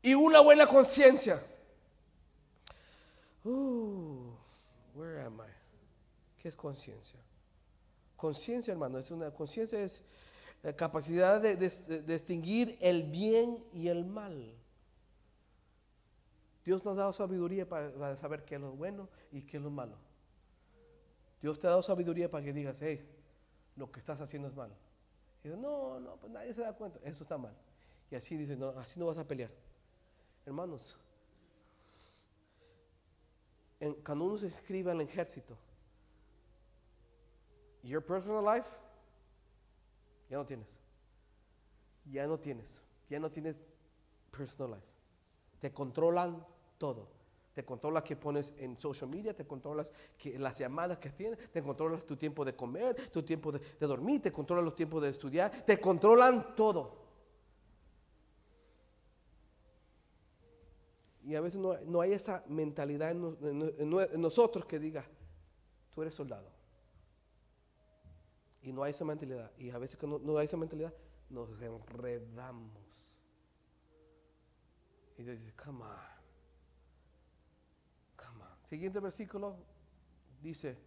[0.01, 1.41] Y una buena conciencia.
[3.43, 4.31] Uh,
[4.95, 5.55] where am I?
[6.45, 7.19] ¿Qué es conciencia?
[8.15, 10.03] Conciencia, hermano, es una conciencia es
[10.61, 11.55] la capacidad de,
[12.05, 14.53] distinguir el bien y el mal.
[16.63, 19.71] Dios nos ha dado sabiduría para, saber qué es lo bueno y qué es lo
[19.71, 19.97] malo.
[21.41, 23.03] Dios te ha dado sabiduría para que digas, hey,
[23.75, 24.75] lo que estás haciendo es malo.
[25.43, 27.57] Y dice, no, no, pues nadie se da cuenta, eso está mal.
[28.11, 29.49] Y así dice, no, así no vas a pelear.
[30.45, 30.95] Hermanos,
[34.05, 35.57] cuando uno se inscribe al ejército,
[37.85, 38.67] your personal life,
[40.29, 40.67] ya no tienes.
[42.11, 42.81] Ya no tienes.
[43.09, 43.59] Ya no tienes
[44.31, 44.87] personal life.
[45.59, 46.45] Te controlan
[46.77, 47.07] todo.
[47.53, 51.63] Te controlas que pones en social media, te controlas que las llamadas que tienes, te
[51.63, 55.63] controlas tu tiempo de comer, tu tiempo de, dormir, te controlan los tiempos de estudiar,
[55.65, 57.05] te controlan todo.
[61.23, 65.05] Y a veces no, no hay esa mentalidad en nosotros que diga,
[65.93, 66.54] tú eres soldado.
[68.65, 69.51] Y no hay esa mentalidad.
[69.59, 70.91] Y a veces que no, no hay esa mentalidad,
[71.29, 73.13] nos enredamos.
[75.17, 75.89] Y Dios dice, come on.
[78.17, 78.65] Come on.
[78.65, 79.55] Siguiente versículo
[80.41, 80.79] dice,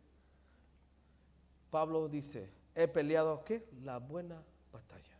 [1.70, 3.68] Pablo dice, he peleado, ¿qué?
[3.84, 5.16] La buena batalla.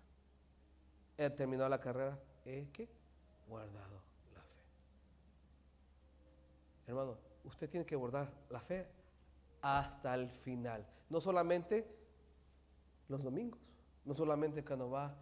[1.16, 2.88] He terminado la carrera, he, ¿qué?
[3.46, 4.02] Guardado
[4.34, 4.62] la fe.
[6.88, 8.88] Hermano, usted tiene que guardar la fe
[9.62, 10.84] hasta el final.
[11.08, 11.97] No solamente
[13.08, 13.60] los domingos,
[14.04, 15.16] no solamente cuando va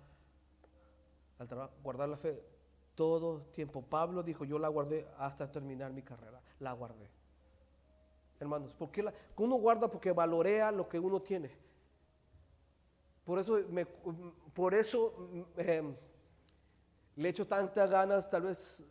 [1.38, 2.42] al trabajo, guardar la fe
[2.94, 3.83] todo tiempo.
[3.83, 7.09] Pablo dijo, yo la guardé hasta terminar mi carrera, la guardé.
[8.40, 9.88] Hermanos, ¿por qué la, uno guarda?
[9.90, 11.51] Porque valorea lo que uno tiene.
[13.25, 15.94] Por eso, me- por eso em,
[17.16, 18.85] le echo tantas ganas tal vez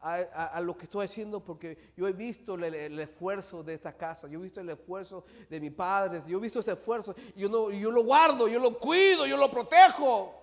[0.00, 4.38] a, lo que estoy haciendo porque yo he visto el, esfuerzo de esta casa, yo
[4.38, 7.90] he visto el esfuerzo de mis padres, yo he visto ese esfuerzo yo, no, yo
[7.90, 10.34] lo guardo, yo lo cuido, yo lo protejo.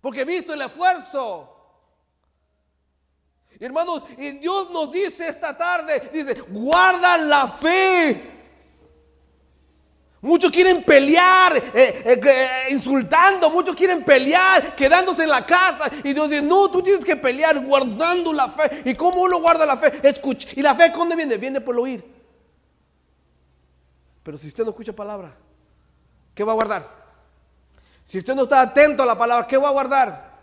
[0.00, 1.48] Porque he visto el esfuerzo.
[3.60, 8.31] Hermanos, y Dios nos dice esta tarde, dice, guarda la fe.
[10.22, 15.90] Muchos quieren pelear, eh, eh, eh, insultando, muchos quieren pelear, quedándose en la casa.
[16.04, 18.82] Y Dios dice, no, tú tienes que pelear guardando la fe.
[18.84, 19.98] ¿Y cómo uno guarda la fe?
[20.00, 20.46] Escucha.
[20.54, 21.36] ¿Y la fe dónde viene?
[21.38, 22.04] Viene por el oír.
[24.22, 25.34] Pero si usted no escucha palabra,
[26.36, 26.86] ¿qué va a guardar?
[28.04, 30.38] Si usted no está atento a la palabra, ¿qué va a guardar?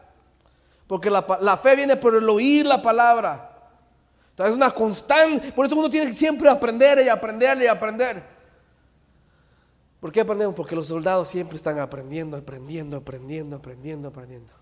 [0.87, 3.49] Porque la, la fe viene por el oír la palabra.
[4.31, 5.53] Entonces es una constante.
[5.53, 8.38] Por eso uno tiene que siempre aprender y aprender y aprender.
[9.99, 10.55] ¿Por qué aprendemos?
[10.55, 14.53] Porque los soldados siempre están aprendiendo, aprendiendo, aprendiendo, aprendiendo, aprendiendo.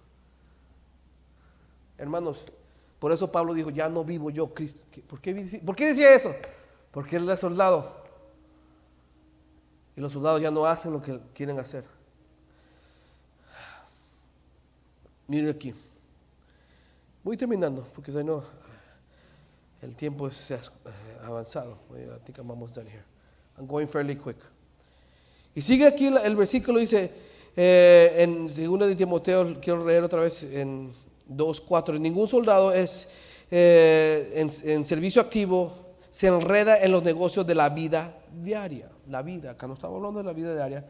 [1.98, 2.46] Hermanos,
[3.00, 4.82] por eso Pablo dijo, ya no vivo yo, Cristo.
[4.92, 6.34] ¿Qué- ¿Por qué, ¿Por qué decía eso?
[6.92, 7.96] Porque él es soldado.
[9.96, 11.84] Y los soldados ya no hacen lo que quieren hacer.
[15.28, 15.74] Miren aquí.
[17.24, 18.44] Voy terminando, porque si no,
[19.82, 20.62] el tiempo se ha
[21.26, 21.78] avanzado.
[21.92, 23.04] I think I'm almost done here.
[23.58, 24.38] I'm going fairly quick.
[25.58, 27.10] Y sigue aquí el versículo, dice,
[27.56, 30.94] eh, en 2 de Timoteo, quiero leer otra vez en
[31.28, 33.10] 2.4, ningún soldado es
[33.50, 35.74] eh, en, servicio activo,
[36.12, 38.88] se enreda en los negocios de la vida diaria.
[39.10, 40.86] La vida, cuando estamos hablando de la vida diaria,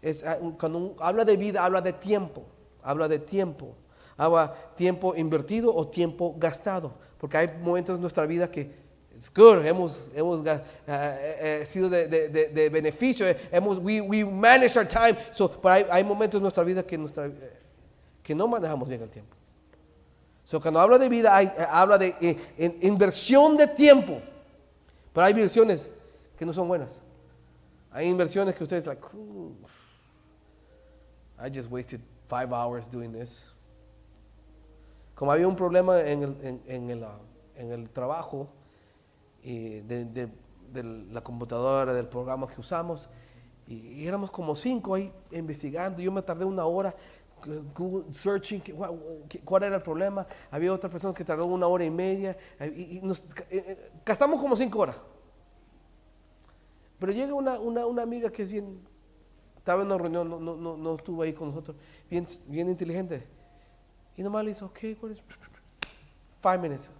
[0.00, 2.44] es, ah, cuando habla de vida, habla de tiempo,
[2.80, 3.74] habla de tiempo,
[4.16, 8.70] habla tiempo invertido o tiempo gastado, porque hay momentos en nuestra vida que
[9.16, 9.64] It's good.
[9.64, 13.26] Hemos, hemos uh, uh, sido de, de, de, beneficio.
[13.52, 15.16] Hemos, we, we manage our time.
[15.34, 17.30] So, pero hay, hay momentos en nuestra vida que, nuestra,
[18.22, 19.36] que no manejamos bien el tiempo.
[20.44, 24.20] So, cuando habla de vida, hay, habla de eh, inversión de tiempo.
[25.12, 25.88] Pero hay inversiones
[26.38, 26.98] que no son buenas.
[27.92, 29.02] Hay inversiones que ustedes, like,
[31.38, 33.44] I just wasted five hours doing this.
[35.14, 37.04] Como había un problema en el, en, en el,
[37.56, 38.48] en el trabajo,
[39.42, 40.28] de, de,
[40.72, 43.08] de, la computadora, del programa que usamos.
[43.66, 46.02] Y, éramos como cinco ahí investigando.
[46.02, 46.94] Yo me tardé una hora
[47.74, 48.62] Google searching
[49.44, 50.26] cuál era el problema.
[50.50, 52.36] Había otra persona que tardó una hora y media.
[52.60, 54.96] Y, nos, eh, eh, gastamos como cinco horas.
[56.98, 58.80] Pero llega una, una, una, amiga que es bien,
[59.56, 61.76] estaba en una reunión, no, no, no, no estuvo ahí con nosotros,
[62.08, 63.26] bien, bien inteligente.
[64.16, 65.20] Y nomás le dice, ok, what is,
[66.40, 66.90] five minutes.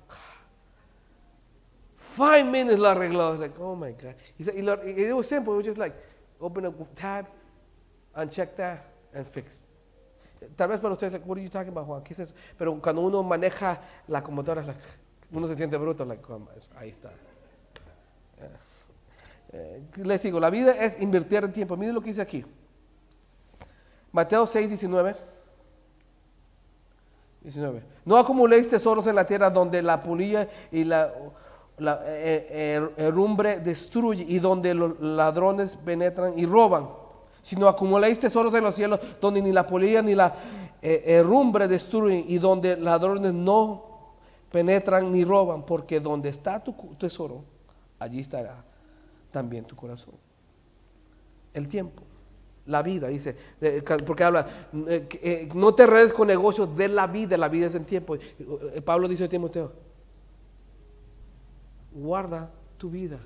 [2.12, 3.28] Five minutes lo arregló.
[3.28, 4.14] I was like, oh my God.
[4.36, 5.54] He said, it was simple.
[5.54, 5.94] It was just like,
[6.38, 7.26] open a tab,
[8.14, 9.66] uncheck that, and fix.
[10.56, 12.02] Tal vez para ustedes, like, what are you talking about, Juan?
[12.02, 12.34] ¿Qué es eso?
[12.58, 14.62] Pero cuando uno maneja la computadora,
[15.32, 16.46] uno se siente bruto, like, oh,
[16.76, 17.10] ahí está.
[19.54, 21.76] Eh, les digo, la vida es invertir el tiempo.
[21.78, 22.44] Miren lo que dice aquí.
[24.10, 25.16] Mateo 6, 19.
[27.42, 27.82] 19.
[28.04, 31.12] No acumuléis tesoros en la tierra donde la polilla y la
[31.78, 36.88] la eh, eh, destruye y donde los ladrones penetran y roban,
[37.40, 40.34] sino acumuláis tesoros en los cielos donde ni la polilla ni la
[40.80, 43.90] eh, herrumbre destruyen y donde ladrones no
[44.50, 47.42] penetran ni roban, porque donde está tu tesoro,
[47.98, 48.62] allí estará
[49.30, 50.14] también tu corazón.
[51.54, 52.02] El tiempo,
[52.66, 53.36] la vida, dice,
[54.06, 54.46] porque habla,
[55.54, 58.16] no te redes con negocios de la vida, la vida es el tiempo.
[58.84, 59.72] Pablo dice a Timoteo,
[61.94, 63.20] guarda tu vida,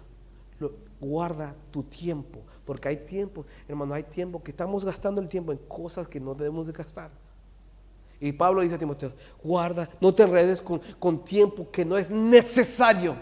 [1.00, 5.58] guarda tu tiempo, porque hay tiempo, hermano, hay tiempo que estamos gastando el tiempo en
[5.58, 7.10] cosas que no debemos de gastar.
[8.18, 12.08] Y Pablo dice a Timoteo, guarda, no te enredes con, con tiempo que no es
[12.10, 13.14] necesario.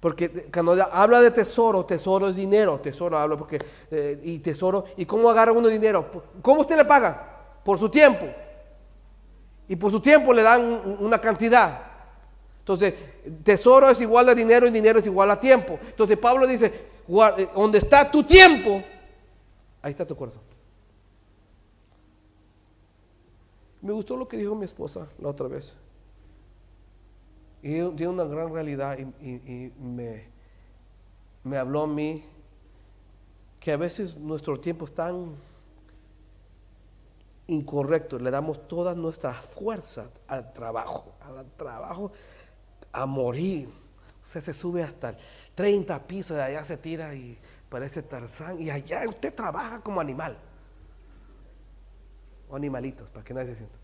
[0.00, 3.58] Porque cuando habla de tesoro, tesoro es dinero, tesoro habla porque,
[3.90, 6.08] eh, y tesoro, ¿y cómo agarra uno dinero?
[6.40, 7.60] ¿Cómo usted le paga?
[7.64, 8.26] Por su tiempo.
[9.66, 11.87] Y por su tiempo le dan una cantidad.
[12.68, 12.94] Entonces,
[13.42, 15.78] tesoro es igual a dinero y dinero es igual a tiempo.
[15.88, 18.82] Entonces Pablo dice, eh, donde está tu tiempo,
[19.80, 20.42] ahí está tu corazón.
[23.80, 25.76] Me gustó lo que dijo mi esposa la otra vez.
[27.62, 30.28] Y dio una gran realidad y, me,
[31.44, 32.22] me habló a mí
[33.60, 35.34] que a veces nuestro tiempo es tan
[37.46, 42.12] incorrecto, le damos todas nuestras fuerzas al trabajo, al trabajo
[42.92, 43.68] a morir.
[44.24, 45.16] Usted se sube hasta
[45.54, 48.60] 30 pisos, de allá se tira y parece Tarzán.
[48.60, 50.36] Y allá usted trabaja como animal.
[52.50, 53.76] O animalitos, para que nadie se sienta.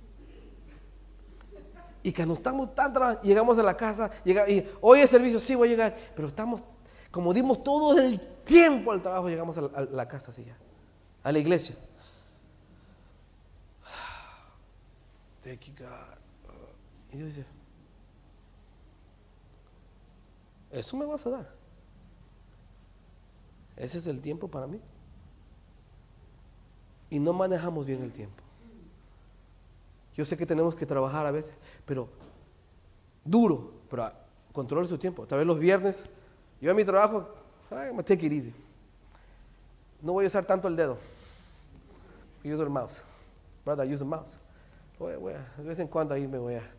[2.02, 5.68] Y que estamos tan llegamos a la casa, llega, y hoy es servicio, sí voy
[5.68, 6.62] a llegar, pero estamos,
[7.10, 10.54] como dimos todo el tiempo al trabajo, llegamos a la, casa así ya,
[11.22, 11.76] a la iglesia.
[17.10, 17.46] Y Dios dice,
[20.74, 21.50] Eso me vas a dar.
[23.76, 24.80] Ese es el tiempo para mí.
[27.10, 28.42] Y no manejamos bien el tiempo.
[30.16, 31.54] Yo sé que tenemos que trabajar a veces,
[31.86, 32.08] pero
[33.24, 34.10] duro, pero
[34.52, 35.26] controle su tiempo.
[35.26, 36.04] Tal vez los viernes,
[36.60, 37.28] yo en mi trabajo,
[37.94, 38.54] me take it easy.
[40.02, 40.98] No voy a usar tanto el dedo.
[42.44, 43.02] Uso el mouse.
[43.64, 44.38] Brother, use the mouse.
[44.98, 46.70] de vez en cuando ahí me voy a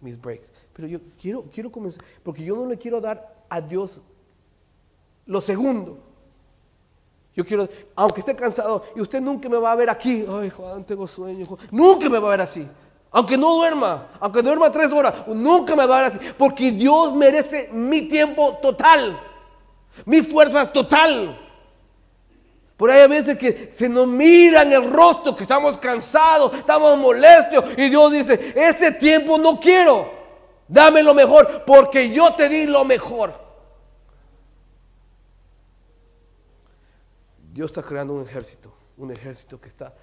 [0.00, 0.52] mis breaks.
[0.72, 4.00] Pero yo quiero, quiero comenzar, porque yo no le quiero dar a Dios
[5.26, 5.98] lo segundo.
[7.34, 10.84] Yo quiero, aunque esté cansado, y usted nunca me va a ver aquí, ay Juan,
[10.84, 12.66] tengo sueño, nunca me va a ver así.
[13.10, 16.34] Aunque no duerma, aunque duerma tres horas, nunca me va a ver así.
[16.36, 19.20] Porque Dios merece mi tiempo total,
[20.04, 21.45] mi fuerza total.
[22.76, 26.98] Por ahí a veces que se nos mira en el rostro que estamos cansados, estamos
[26.98, 30.12] molestos y Dios dice, ese tiempo no quiero,
[30.68, 33.46] dame lo mejor porque yo te di lo mejor.
[37.50, 39.94] Dios está creando un ejército, un ejército que está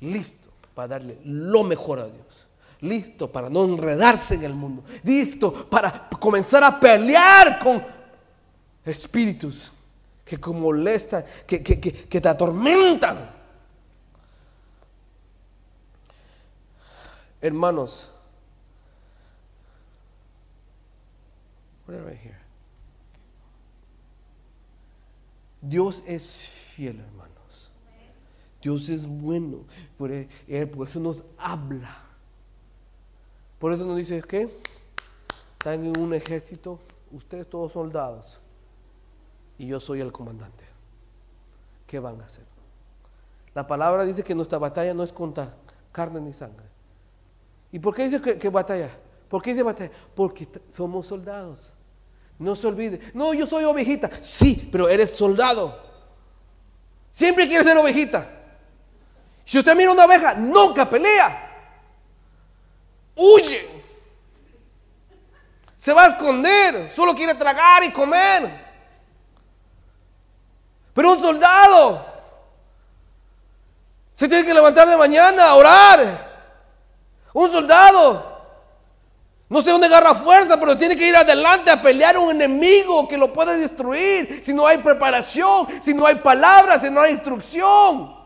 [0.00, 2.46] listo para darle lo mejor a Dios.
[2.80, 4.82] Listo para no enredarse en el mundo.
[5.04, 7.84] Listo para comenzar a pelear con
[8.84, 9.71] espíritus
[10.24, 13.30] que molestan, que, que, que te atormentan.
[17.40, 18.08] Hermanos,
[21.88, 22.36] right here.
[25.60, 27.72] Dios es fiel, hermanos.
[28.60, 29.64] Dios es bueno.
[29.96, 32.02] Por, e- por eso nos habla.
[33.58, 34.48] Por eso nos dice que
[35.52, 36.80] están en un ejército,
[37.12, 38.38] ustedes todos soldados,
[39.58, 40.64] y yo soy el comandante.
[41.86, 42.44] ¿Qué van a hacer?
[43.54, 45.54] La palabra dice que nuestra batalla no es contra
[45.92, 46.66] carne ni sangre.
[47.70, 48.90] ¿Y por qué dice que, batalla?
[49.28, 49.90] ¿Por qué dice batalla?
[50.14, 51.70] Porque somos soldados.
[52.38, 53.00] No se olvide.
[53.14, 54.10] No, yo soy ovejita.
[54.20, 55.80] Sí, pero eres soldado.
[57.10, 58.28] Siempre quieres ser ovejita.
[59.44, 61.50] Si usted mira una oveja, nunca pelea.
[63.16, 63.68] Huye.
[65.78, 66.90] Se va a esconder.
[66.90, 68.71] Solo quiere tragar y comer.
[70.94, 72.06] Pero un soldado
[74.14, 76.00] se tiene que levantar de mañana a orar.
[77.32, 78.32] Un soldado
[79.52, 83.06] no sé dónde agarra fuerza, pero tiene que ir adelante a pelear a un enemigo
[83.06, 84.40] que lo puede destruir.
[84.42, 88.16] Si no hay preparación, si no hay palabras, si no hay instrucción.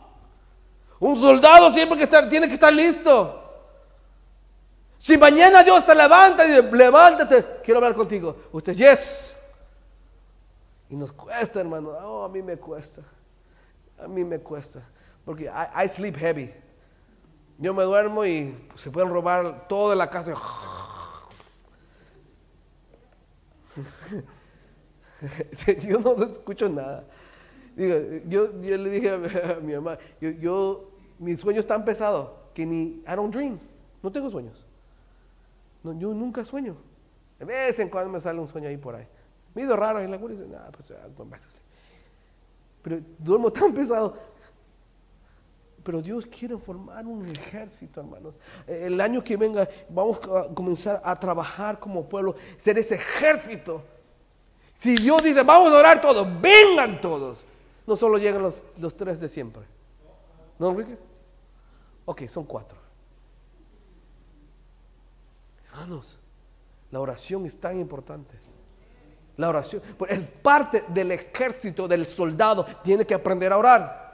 [1.01, 3.43] Un soldado siempre tiene que estar listo.
[4.99, 8.37] Si mañana Dios te levanta y dice, levántate, quiero hablar contigo.
[8.53, 9.36] Usted, yes.
[10.89, 11.91] Y nos cuesta, hermano.
[11.91, 13.03] Oh, a mí me cuesta.
[13.99, 14.83] A mí me cuesta.
[15.25, 16.53] Porque I, I sleep heavy.
[17.59, 20.35] Yo me duermo y pues, se pueden robar todo de la casa.
[25.89, 27.05] yo no escucho nada.
[27.75, 31.67] Digo, yo, yo le dije a mi, a mi mamá, yo, yo, mi sueño es
[31.67, 33.59] tan pesado que ni, I don't dream,
[34.03, 34.65] no tengo sueños.
[35.83, 36.77] No, yo nunca sueño.
[37.39, 39.07] De vez en cuando me sale un sueño ahí por ahí.
[39.57, 41.65] Medio raro, y la cura dice, nah, pues, ah, going back to sleep".
[42.83, 44.15] Pero duermo tan pesado.
[45.83, 48.35] Pero Dios quiere formar un ejército, hermanos.
[48.67, 53.83] El año que venga vamos a comenzar a trabajar como pueblo, ser ese ejército.
[54.75, 57.47] Si Dios dice, vamos a orar todos, vengan todos.
[57.87, 59.63] No solo llegan los, los tres de siempre.
[60.59, 60.99] ¿No, Enrique?
[62.05, 62.77] Ok, son cuatro.
[65.71, 66.19] Hermanos,
[66.91, 68.46] la oración es tan importante.
[69.37, 72.65] La oración es parte del ejército, del soldado.
[72.83, 74.07] Tiene que aprender a orar.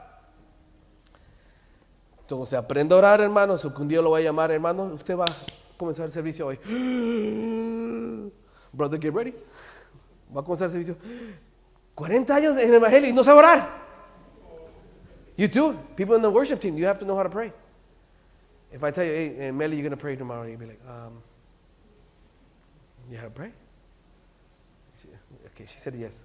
[2.20, 3.64] Entonces, aprende a orar, hermanos.
[3.64, 4.84] O que un día lo voy a llamar, hermano.
[4.84, 5.32] Usted va a
[5.76, 6.58] comenzar el servicio hoy.
[8.72, 9.34] Brother, get ready.
[10.34, 10.96] Va a comenzar el servicio.
[11.94, 13.82] 40 años en el evangelio y no sabe orar.
[15.36, 15.74] You too.
[15.94, 17.52] People in the worship team, you have to know how to pray.
[18.72, 20.80] If I tell you, hey, eh, Melly, you're going to pray tomorrow, you'll be like,
[20.88, 21.22] um,
[23.10, 23.52] you how to pray?
[25.52, 26.24] Okay, she said yes.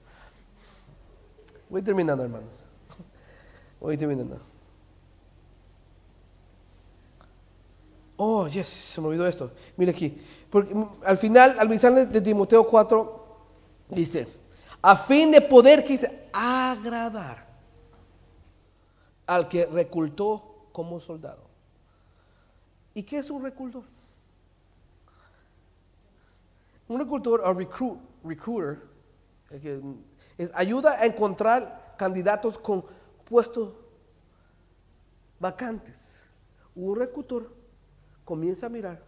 [1.69, 2.65] Voy terminando, hermanos.
[3.79, 4.39] Voy terminando.
[8.15, 9.51] Oh, yes, se me olvidó esto.
[9.75, 10.19] Mira aquí.
[10.49, 13.37] Porque mm, al final, al mensaje de Timoteo 4,
[13.89, 14.27] dice,
[14.81, 15.85] a fin de poder
[16.33, 17.45] agradar
[19.27, 21.45] al que recultó como soldado.
[22.93, 23.83] ¿Y qué es un recultor?
[26.87, 28.96] Un reclutor o recruit, recruiter que
[29.49, 32.85] es, ayuda a encontrar candidatos con
[33.25, 33.73] puestos
[35.39, 36.23] vacantes.
[36.75, 37.53] Un reclutor
[38.23, 39.03] comienza a mirar,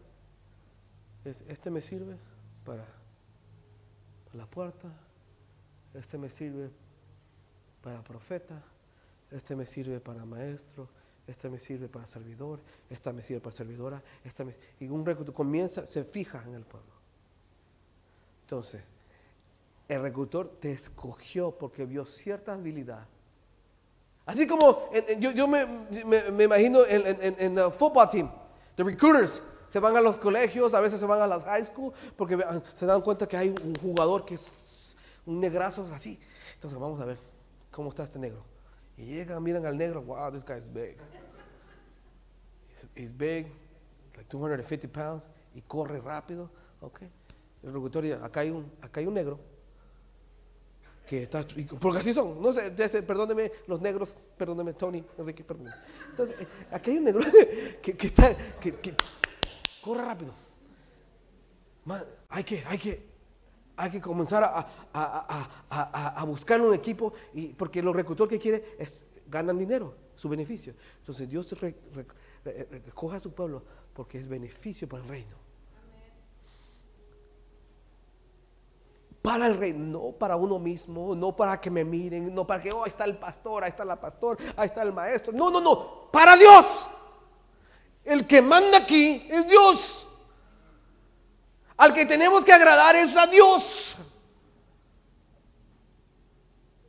[1.26, 2.18] es, este me sirve
[2.66, 2.86] para,
[4.34, 4.88] la puerta,
[5.94, 6.70] este me sirve
[7.82, 8.62] para profeta,
[9.32, 10.88] este me sirve para maestro,
[11.28, 12.60] este me sirve para servidor,
[12.90, 14.46] esta me sirve para servidora, esta
[14.80, 16.94] y un reclutor comienza, se fija en el pueblo.
[18.42, 18.82] Entonces,
[19.90, 23.06] el reclutor te escogió porque vio cierta habilidad.
[24.26, 25.66] Así como yo, me,
[26.44, 28.32] imagino en, el football team,
[28.76, 31.92] the recruiters se van a los colegios, a veces se van a las high school
[32.16, 36.20] porque ve- se dan cuenta que hay un jugador que es un negrazo así.
[36.54, 37.18] Entonces vamos a ver
[37.72, 38.44] cómo está este negro.
[38.96, 40.98] Y llegan, miran al negro, wow, this guy is big.
[42.96, 43.48] He's, big,
[44.16, 45.24] like 250 pounds,
[45.56, 47.02] y corre rápido, ok.
[47.64, 49.40] El dice, acá hay un, acá hay un negro
[51.10, 51.44] que está,
[51.80, 52.70] porque así son, no sé,
[53.02, 55.76] perdóneme los negros, perdóneme Tony, Enrique, perdóneme.
[56.12, 57.22] Entonces, eh, aquí hay un negro
[57.82, 58.76] que, que está, que,
[59.82, 60.32] corre rápido.
[62.30, 63.08] Hay que, hay que,
[63.76, 64.60] hay que comenzar a,
[64.94, 68.94] a, a, a, buscar un equipo, y, porque los reclutadores que quiere es,
[69.26, 70.76] ganan dinero, su beneficio.
[71.00, 72.06] Entonces Dios re- re-
[72.46, 73.64] re- recoge a su pueblo
[73.96, 75.49] porque es beneficio para el reino.
[79.22, 82.72] Para el reino, no para uno mismo, no para que me miren, no para que,
[82.72, 85.34] oh, ahí está el pastor, ahí está la pastor, ahí está el maestro.
[85.34, 86.86] No, no, no, para Dios.
[88.06, 90.08] El que manda aquí es Dios.
[91.76, 93.98] Al que tenemos que agradar es a Dios.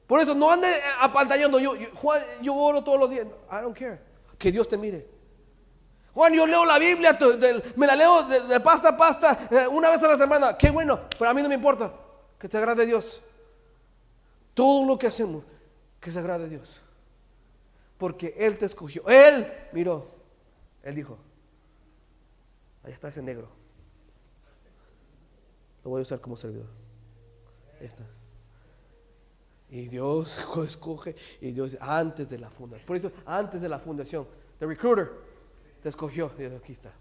[0.06, 0.68] Por eso no ande
[1.00, 1.60] apantallando.
[1.60, 3.26] Yo, yo, Juan, yo oro todos los días.
[3.50, 4.00] I don't care.
[4.38, 5.08] Que Dios te mire.
[6.14, 7.16] Juan, yo leo la Biblia,
[7.76, 10.56] me la leo de, pasta a pasta eh, una vez a la semana.
[10.58, 11.92] Qué bueno, pero a mí no me importa.
[12.40, 13.20] Que te agrade Dios.
[14.54, 15.44] Todo lo que hacemos,
[16.00, 16.80] que se agrade Dios.
[17.98, 19.06] Porque Él te escogió.
[19.06, 20.10] Él miró.
[20.82, 21.18] Él dijo,
[22.82, 23.48] ahí está ese negro.
[25.84, 26.68] Lo voy a usar como servidor.
[27.78, 28.04] Ahí está.
[29.68, 32.86] Y Dios escoge, y Dios antes de la fundación.
[32.86, 34.26] Por eso, antes de la fundación,
[34.58, 35.10] the recruiter
[35.82, 36.32] te escogió.
[36.38, 36.92] Y aquí está.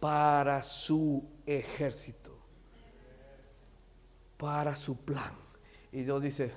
[0.00, 2.37] Para su ejército.
[4.38, 5.32] Para su plan.
[5.92, 6.52] Y Dios dice,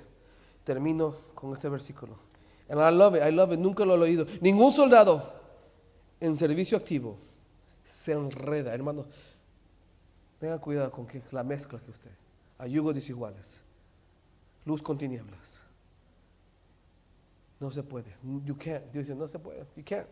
[0.64, 2.16] termino con este versículo.
[2.68, 4.26] And I love it, I love it, nunca lo he oído.
[4.40, 5.34] Ningún soldado
[6.20, 7.18] en servicio activo
[7.84, 9.06] se enreda, hermano.
[10.38, 12.10] Tenga cuidado con que la mezcla que usted.
[12.58, 13.60] A yugos desiguales.
[14.64, 15.58] Luz con tinieblas.
[17.58, 18.16] No se puede.
[18.44, 18.84] You can't.
[18.92, 19.66] Dios dice, no se puede.
[19.76, 20.06] You can't.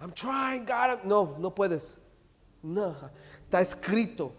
[0.00, 1.04] I'm trying, God.
[1.04, 1.98] No, no puedes.
[2.62, 2.94] No.
[3.44, 4.32] Está escrito.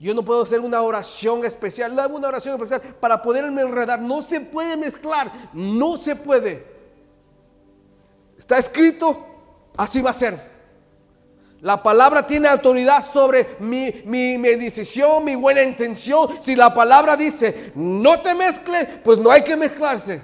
[0.00, 1.94] Yo no puedo hacer una oración especial.
[1.94, 4.00] No una oración especial para poderme enredar.
[4.00, 5.30] No se puede mezclar.
[5.52, 6.66] No se puede.
[8.38, 9.26] Está escrito.
[9.76, 10.50] Así va a ser.
[11.60, 16.30] La palabra tiene autoridad sobre mi, mi, decisión, mi buena intención.
[16.40, 20.22] Si la palabra dice, no te mezcle, pues no hay que mezclarse.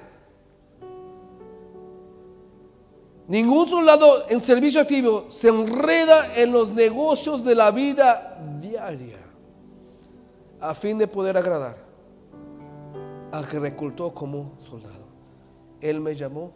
[3.28, 9.25] Ningún soldado en servicio activo se enreda en los negocios de la vida diaria
[10.68, 11.76] a fin de poder agradar
[13.30, 15.06] al que reclutó como soldado.
[15.80, 16.52] Él me llamó,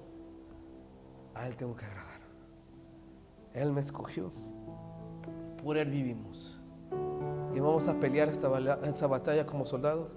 [1.34, 2.20] a él tengo que agradar.
[3.54, 4.32] Él me escogió
[5.62, 6.58] por Él vivimos.
[7.54, 10.08] Y vamos a pelear esta, batalla como soldados,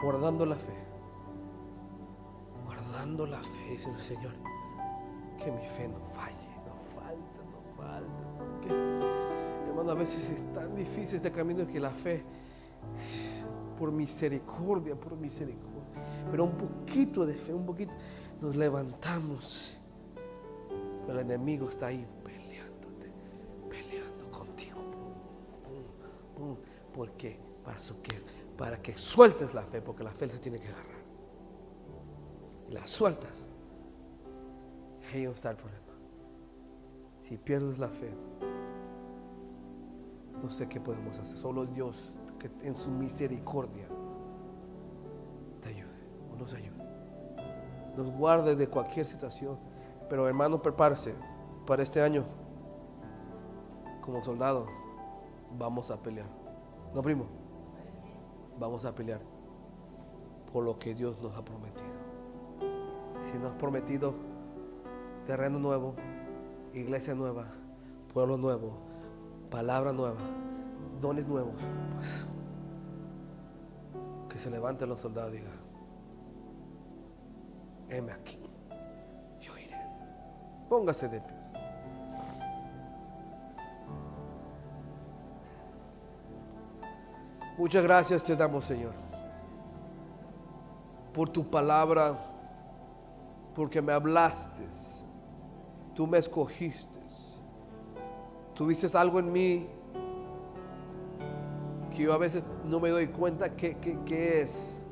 [0.00, 0.74] guardando la fe.
[2.64, 4.32] Guardando la fe, diciendo Señor,
[5.42, 9.17] que mi fe no falle, no falta, no falta.
[9.86, 12.22] A veces es tan difícil este camino que la fe,
[13.78, 17.92] por misericordia, por misericordia, pero un poquito de fe, un poquito,
[18.40, 19.78] nos levantamos.
[21.08, 22.06] el enemigo está ahí
[26.98, 27.38] ¿Por qué?
[27.64, 28.20] Para, que,
[28.56, 30.98] para que sueltes la fe, porque la fe se tiene que agarrar.
[32.68, 33.46] Y la sueltas.
[35.12, 35.94] Ahí está el problema.
[37.20, 38.10] Si pierdes la fe,
[40.42, 41.36] no sé qué podemos hacer.
[41.36, 43.86] Solo Dios, que en su misericordia,
[45.60, 45.88] te ayude
[46.32, 46.84] o nos ayude.
[47.96, 49.58] Nos guarde de cualquier situación.
[50.08, 51.14] Pero hermano, prepárese
[51.66, 52.24] para este año.
[54.00, 54.66] Como soldado,
[55.58, 56.28] vamos a pelear.
[56.94, 57.26] No, primo.
[58.58, 59.20] Vamos a pelear
[60.52, 61.88] por lo que Dios nos ha prometido.
[63.30, 64.14] Si nos ha prometido
[65.26, 65.94] terreno nuevo,
[66.72, 67.46] iglesia nueva,
[68.12, 68.87] pueblo nuevo,
[69.50, 70.20] palabra nueva,
[71.00, 71.54] dones nuevos,
[71.94, 72.24] pues
[74.28, 75.52] que se levanten los soldados y digan,
[77.88, 78.38] heme aquí,
[79.40, 79.76] yo iré.
[80.68, 81.38] Póngase de pie.
[87.58, 88.94] Muchas gracias te damos, Señor,
[91.12, 92.16] por tu palabra,
[93.52, 94.64] porque me hablaste,
[95.92, 96.97] tú me escogiste,
[98.58, 99.68] tuviste algo en mí
[101.96, 104.82] que yo a veces no me doy cuenta qué que, es.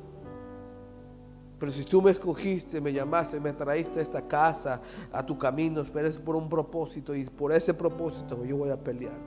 [1.59, 4.79] Pero si tú me escogiste, me llamaste, me traíste a esta casa,
[5.11, 9.19] a tu camino, esperes por un propósito y por ese propósito yo voy a pelear.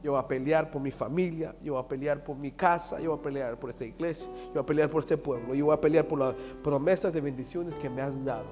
[0.00, 3.10] Yo voy a pelear por mi familia, yo voy a pelear por mi casa, yo
[3.10, 5.74] voy a pelear por esta iglesia, yo voy a pelear por este pueblo, yo voy
[5.74, 8.46] a pelear por las promesas de bendiciones que me has dado.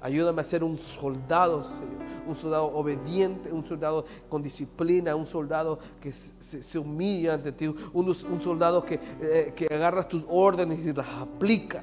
[0.00, 5.78] Ayúdame a ser un soldado, Señor, un soldado obediente, un soldado con disciplina, un soldado
[6.00, 11.08] que se, humilla ante ti, un, soldado que, eh, que agarra tus órdenes y las
[11.08, 11.82] aplica.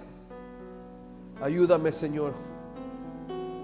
[1.41, 2.33] Ayúdame, Señor,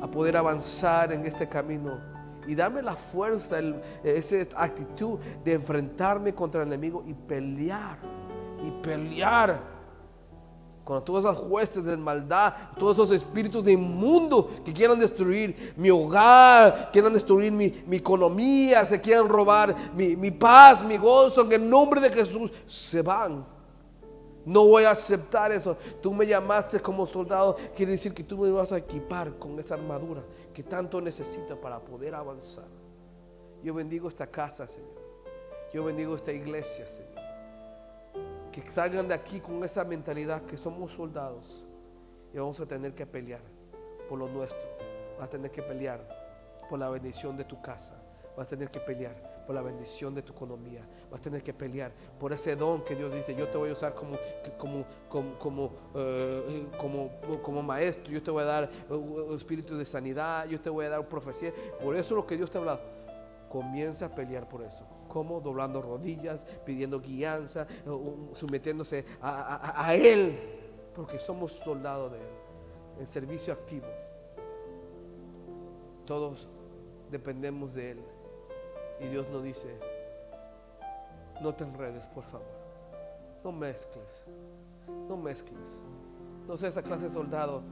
[0.02, 2.00] a poder avanzar en este camino
[2.50, 3.60] y dame la fuerza,
[4.04, 8.00] esa actitud de enfrentarme contra el enemigo y pelear.
[8.64, 9.79] Y pelear
[10.90, 15.92] con todas esas huestes de maldad, todos esos espíritus de inmundo que quieran destruir mi
[15.92, 17.66] hogar, quieran destruir mi,
[17.96, 23.04] economía, se quieran robar mi, mi paz, mi gozo, en el nombre de Jesús, se
[23.04, 23.46] van.
[24.44, 25.78] No voy a aceptar eso.
[26.02, 27.56] Tú me llamaste como soldado.
[27.76, 31.78] Quiere decir que tú me vas a equipar con esa armadura que tanto necesito para
[31.78, 32.66] poder avanzar.
[33.62, 34.90] Yo bendigo esta casa, Señor.
[35.72, 37.19] Yo bendigo esta iglesia, Señor.
[38.52, 41.66] Que salgan de aquí con esa mentalidad que somos soldados
[42.34, 43.42] y vamos a tener que pelear
[44.08, 44.68] por lo nuestro.
[45.18, 46.00] Vas a tener que pelear
[46.70, 48.02] por la bendición de tu casa.
[48.36, 50.88] Vas a tener que pelear por la bendición de tu economía.
[51.10, 53.74] Vas a tener que pelear por ese don que Dios dice, yo te voy a
[53.74, 54.18] usar como,
[54.58, 56.68] como, como, como, eh,
[57.42, 60.90] como, maestro, yo te voy a dar uh, espíritu de sanidad, yo te voy a
[60.90, 61.52] dar profecía.
[61.84, 62.99] Por eso es lo que Dios te ha hablado.
[63.50, 64.86] Comienza a pelear por eso.
[65.08, 70.38] como Doblando rodillas, pidiendo guianza, uh, sometiéndose a Él,
[70.94, 72.34] porque somos soldados de Él,
[73.00, 73.88] en servicio activo.
[76.06, 76.48] Todos
[77.10, 78.04] dependemos de Él.
[79.00, 79.68] Y Dios nos dice,
[81.42, 82.48] no te enredes, por favor.
[83.44, 84.26] No mezcles.
[85.08, 85.70] No mezcles.
[86.48, 87.64] No seas esa clase de soldado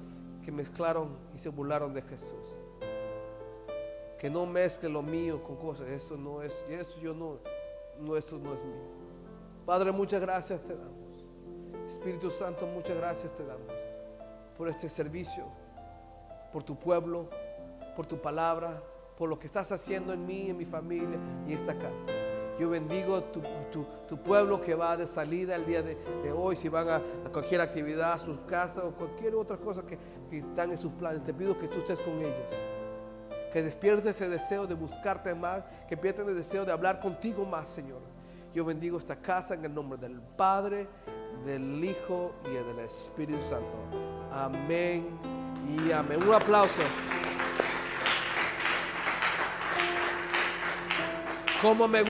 [0.43, 2.57] que mezclaron y se burlaron de Jesús.
[4.19, 5.87] Que no mezcle lo mío con cosas.
[5.89, 7.37] Eso no es, eso yo no,
[7.99, 8.97] no, eso no es mío.
[9.65, 10.95] Padre, muchas gracias te damos.
[11.87, 13.71] Espíritu Santo, muchas gracias te damos
[14.57, 15.43] por este servicio,
[16.51, 17.29] por tu pueblo,
[17.95, 18.81] por tu palabra,
[19.17, 22.09] por lo que estás haciendo en mí, en mi familia y esta casa.
[22.59, 23.41] Yo bendigo tu,
[23.71, 25.95] tu- tu pueblo que va de salida el día de,
[26.31, 29.97] hoy, si van a, a cualquier actividad, a sus casas o cualquier otra cosa que,
[30.29, 31.23] que están en sus planes.
[31.23, 32.33] Te pido que tú estés con ellos.
[33.57, 37.67] Que despiertes ese deseo de buscarte más, que pierdan el deseo de hablar contigo más,
[37.67, 38.01] Señor.
[38.53, 40.87] Yo bendigo esta casa en el nombre del Padre,
[41.43, 43.65] del Hijo y del Espíritu Santo.
[44.31, 45.07] Amén
[45.67, 46.21] y amén.
[46.21, 46.83] Un aplauso.
[51.59, 52.03] Como me